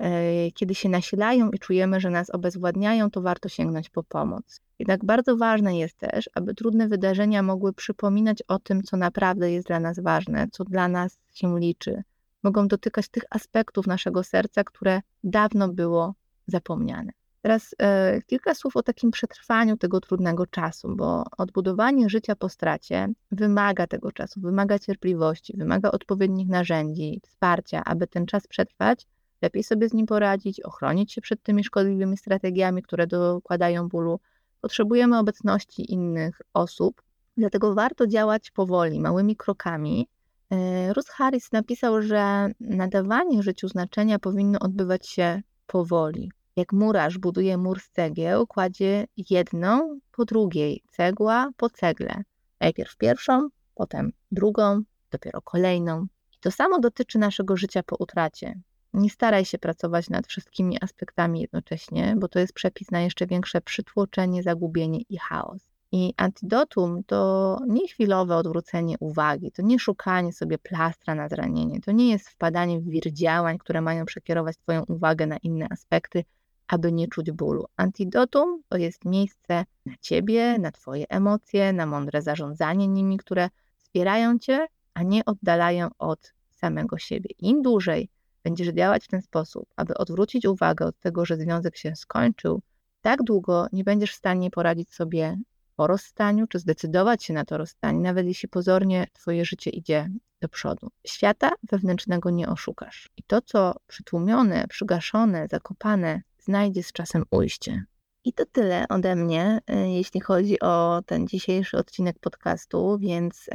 y, 0.48 0.52
kiedy 0.52 0.76
się 0.76 0.90
nasilają 0.90 1.52
i 1.52 1.60
czujemy, 1.60 2.00
że 2.00 2.10
nas 2.10 2.30
obezwładniają, 2.30 3.12
to 3.12 3.22
warto 3.22 3.50
sięgnąć 3.50 3.90
po 3.90 4.04
pomoc. 4.04 4.62
Jednak 4.80 5.06
bardzo 5.06 5.38
ważne 5.38 5.78
jest 5.78 5.98
też, 5.98 6.30
aby 6.36 6.56
trudne 6.56 6.88
wydarzenia 6.88 7.44
mogły 7.44 7.74
przypominać 7.74 8.44
o 8.48 8.60
tym, 8.60 8.84
co 8.84 8.98
naprawdę 8.98 9.52
jest 9.52 9.68
dla 9.68 9.80
nas 9.80 10.00
ważne, 10.00 10.48
co 10.52 10.64
dla 10.64 10.88
nas 10.88 11.20
się 11.34 11.60
liczy. 11.60 12.04
Mogą 12.44 12.68
dotykać 12.68 13.10
tych 13.10 13.24
aspektów 13.30 13.88
naszego 13.88 14.24
serca, 14.24 14.64
które 14.64 15.02
dawno 15.24 15.68
było 15.68 16.16
zapomniane. 16.48 17.12
Teraz 17.42 17.76
e, 17.82 18.22
kilka 18.22 18.56
słów 18.56 18.76
o 18.76 18.84
takim 18.84 19.12
przetrwaniu 19.12 19.78
tego 19.78 20.00
trudnego 20.00 20.46
czasu, 20.46 20.96
bo 20.96 21.24
odbudowanie 21.38 22.10
życia 22.10 22.36
po 22.36 22.50
stracie 22.50 23.08
wymaga 23.32 23.88
tego 23.88 24.12
czasu, 24.12 24.42
wymaga 24.42 24.80
cierpliwości, 24.80 25.58
wymaga 25.58 25.92
odpowiednich 25.92 26.48
narzędzi, 26.48 27.22
wsparcia, 27.24 27.84
aby 27.86 28.08
ten 28.08 28.26
czas 28.26 28.48
przetrwać, 28.48 29.08
lepiej 29.42 29.64
sobie 29.64 29.90
z 29.90 29.94
nim 29.94 30.06
poradzić, 30.06 30.62
ochronić 30.62 31.14
się 31.14 31.22
przed 31.22 31.44
tymi 31.44 31.64
szkodliwymi 31.64 32.18
strategiami, 32.18 32.82
które 32.82 33.08
dokładają 33.08 33.90
bólu. 33.90 34.20
Potrzebujemy 34.62 35.20
obecności 35.20 35.94
innych 35.94 36.42
osób, 36.54 37.02
dlatego 37.38 37.74
warto 37.74 38.08
działać 38.08 38.52
powoli, 38.52 39.00
małymi 39.00 39.36
krokami. 39.36 40.08
E, 40.50 40.94
Ruth 40.94 41.10
Harris 41.10 41.52
napisał, 41.52 42.02
że 42.02 42.50
nadawanie 42.60 43.44
życiu 43.44 43.68
znaczenia 43.68 44.20
powinno 44.20 44.60
odbywać 44.60 45.08
się 45.08 45.42
powoli, 45.68 46.32
jak 46.56 46.74
murarz 46.74 47.18
buduje 47.18 47.58
mur 47.58 47.80
z 47.80 47.90
cegieł, 47.90 48.48
kładzie 48.48 49.06
jedną 49.30 50.00
po 50.12 50.26
drugiej, 50.26 50.84
cegła 50.92 51.50
po 51.58 51.70
cegle. 51.70 52.24
Najpierw 52.60 52.98
pierwszą, 52.98 53.48
potem 53.76 54.12
drugą, 54.32 54.82
dopiero 55.12 55.42
kolejną. 55.42 56.06
I 56.34 56.38
to 56.40 56.52
samo 56.52 56.80
dotyczy 56.80 57.20
naszego 57.20 57.58
życia 57.58 57.84
po 57.84 57.96
utracie. 57.96 58.60
Nie 58.98 59.10
staraj 59.10 59.46
się 59.46 59.58
pracować 59.58 60.10
nad 60.10 60.28
wszystkimi 60.28 60.78
aspektami 60.82 61.42
jednocześnie, 61.42 62.16
bo 62.20 62.28
to 62.28 62.40
jest 62.40 62.54
przepis 62.54 62.92
na 62.92 63.02
jeszcze 63.02 63.28
większe 63.28 63.62
przytłoczenie, 63.62 64.44
zagubienie 64.44 65.02
i 65.10 65.18
chaos. 65.18 65.62
I 65.92 66.14
antidotum 66.18 67.04
to 67.04 67.60
nie 67.68 67.88
chwilowe 67.88 68.36
odwrócenie 68.36 68.96
uwagi, 69.00 69.52
to 69.52 69.62
nie 69.62 69.80
szukanie 69.80 70.34
sobie 70.34 70.58
plastra 70.58 71.16
na 71.16 71.30
zranienie, 71.30 71.82
to 71.82 71.92
nie 71.92 72.10
jest 72.10 72.30
wpadanie 72.30 72.80
w 72.80 72.84
wir 72.84 73.14
działań, 73.14 73.58
które 73.58 73.82
mają 73.82 74.06
przekierować 74.06 74.58
Twoją 74.58 74.84
uwagę 74.84 75.28
na 75.28 75.38
inne 75.38 75.68
aspekty, 75.70 76.24
aby 76.68 76.92
nie 76.92 77.08
czuć 77.08 77.32
bólu. 77.32 77.66
Antidotum 77.76 78.62
to 78.70 78.78
jest 78.78 79.06
miejsce 79.06 79.66
na 79.86 79.94
ciebie, 80.02 80.60
na 80.60 80.72
twoje 80.72 81.06
emocje, 81.10 81.74
na 81.74 81.86
mądre 81.86 82.22
zarządzanie 82.22 82.88
nimi, 82.88 83.18
które 83.18 83.50
wspierają 83.78 84.40
cię, 84.40 84.68
a 84.94 85.04
nie 85.04 85.26
oddalają 85.26 85.90
od 85.98 86.34
samego 86.50 86.98
siebie. 86.98 87.30
Im 87.40 87.62
dłużej 87.62 88.10
będziesz 88.48 88.68
działać 88.68 89.06
w 89.06 89.08
ten 89.08 89.22
sposób, 89.22 89.66
aby 89.76 89.94
odwrócić 89.94 90.46
uwagę 90.46 90.86
od 90.86 91.00
tego, 91.00 91.26
że 91.26 91.38
związek 91.38 91.78
się 91.78 91.96
skończył, 91.96 92.62
tak 93.02 93.24
długo 93.24 93.68
nie 93.72 93.84
będziesz 93.84 94.12
w 94.12 94.16
stanie 94.16 94.52
poradzić 94.52 94.94
sobie 94.94 95.38
po 95.76 95.88
rozstaniu, 95.88 96.48
czy 96.48 96.60
zdecydować 96.60 97.24
się 97.24 97.34
na 97.34 97.46
to 97.46 97.58
rozstanie, 97.58 98.00
nawet 98.00 98.26
jeśli 98.26 98.50
pozornie 98.50 99.08
twoje 99.14 99.46
życie 99.46 99.70
idzie 99.70 100.10
do 100.42 100.50
przodu. 100.50 100.88
Świata 101.08 101.52
wewnętrznego 101.72 102.30
nie 102.30 102.50
oszukasz. 102.50 103.10
I 103.18 103.24
to, 103.24 103.42
co 103.42 103.76
przytłumione, 103.88 104.66
przygaszone, 104.70 105.48
zakopane, 105.52 106.22
znajdzie 106.40 106.84
z 106.84 106.92
czasem 106.92 107.24
ujście. 107.32 107.86
I 108.24 108.34
to 108.34 108.46
tyle 108.46 108.86
ode 108.90 109.16
mnie, 109.16 109.60
y, 109.70 109.90
jeśli 109.90 110.20
chodzi 110.22 110.60
o 110.60 111.02
ten 111.06 111.28
dzisiejszy 111.28 111.78
odcinek 111.78 112.20
podcastu, 112.20 112.98
więc 113.00 113.50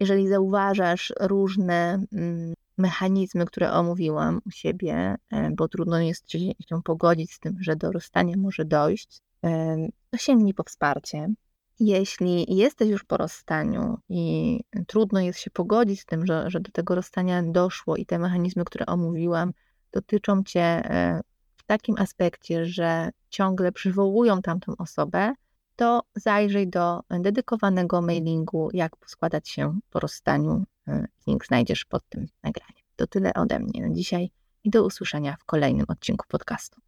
jeżeli 0.00 0.28
zauważasz 0.28 1.12
różne 1.20 1.98
mm, 2.12 2.54
mechanizmy, 2.78 3.46
które 3.46 3.72
omówiłam 3.72 4.40
u 4.46 4.50
siebie, 4.50 5.16
bo 5.52 5.68
trudno 5.68 6.00
jest 6.00 6.30
się 6.30 6.82
pogodzić 6.84 7.32
z 7.32 7.40
tym, 7.40 7.56
że 7.60 7.76
do 7.76 7.92
rozstania 7.92 8.36
może 8.36 8.64
dojść, 8.64 9.20
to 10.10 10.16
sięgnij 10.16 10.54
po 10.54 10.62
wsparcie. 10.62 11.28
Jeśli 11.80 12.56
jesteś 12.56 12.88
już 12.88 13.04
po 13.04 13.16
rozstaniu 13.16 13.98
i 14.08 14.60
trudno 14.86 15.20
jest 15.20 15.38
się 15.38 15.50
pogodzić 15.50 16.00
z 16.00 16.06
tym, 16.06 16.26
że, 16.26 16.50
że 16.50 16.60
do 16.60 16.70
tego 16.70 16.94
rozstania 16.94 17.42
doszło 17.42 17.96
i 17.96 18.06
te 18.06 18.18
mechanizmy, 18.18 18.64
które 18.64 18.86
omówiłam, 18.86 19.52
dotyczą 19.92 20.42
cię 20.42 20.60
e, 20.60 21.20
takim 21.66 21.94
aspekcie, 21.98 22.66
że 22.66 23.10
ciągle 23.28 23.72
przywołują 23.72 24.42
tamtą 24.42 24.72
osobę, 24.78 25.34
to 25.76 26.02
zajrzyj 26.14 26.68
do 26.68 27.00
dedykowanego 27.10 28.02
mailingu, 28.02 28.68
jak 28.72 28.92
składać 29.06 29.48
się 29.48 29.78
po 29.90 30.00
rozstaniu. 30.00 30.64
E, 30.88 31.06
link 31.26 31.46
znajdziesz 31.46 31.84
pod 31.84 32.08
tym 32.08 32.26
nagraniem. 32.42 32.82
To 32.96 33.06
tyle 33.06 33.34
ode 33.34 33.58
mnie 33.58 33.88
na 33.88 33.94
dzisiaj 33.94 34.30
i 34.64 34.70
do 34.70 34.84
usłyszenia 34.84 35.36
w 35.40 35.44
kolejnym 35.44 35.86
odcinku 35.88 36.26
podcastu. 36.28 36.80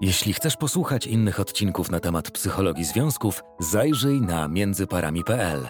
Jeśli 0.00 0.32
chcesz 0.32 0.56
posłuchać 0.56 1.06
innych 1.06 1.40
odcinków 1.40 1.90
na 1.90 2.00
temat 2.00 2.30
psychologii 2.30 2.84
związków, 2.84 3.42
zajrzyj 3.58 4.20
na 4.20 4.48
międzyparami.pl. 4.48 5.68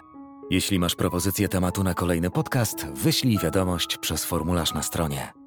Jeśli 0.50 0.78
masz 0.78 0.94
propozycję 0.94 1.48
tematu 1.48 1.84
na 1.84 1.94
kolejny 1.94 2.30
podcast, 2.30 2.86
wyślij 2.86 3.38
wiadomość 3.38 3.98
przez 3.98 4.24
formularz 4.24 4.74
na 4.74 4.82
stronie. 4.82 5.39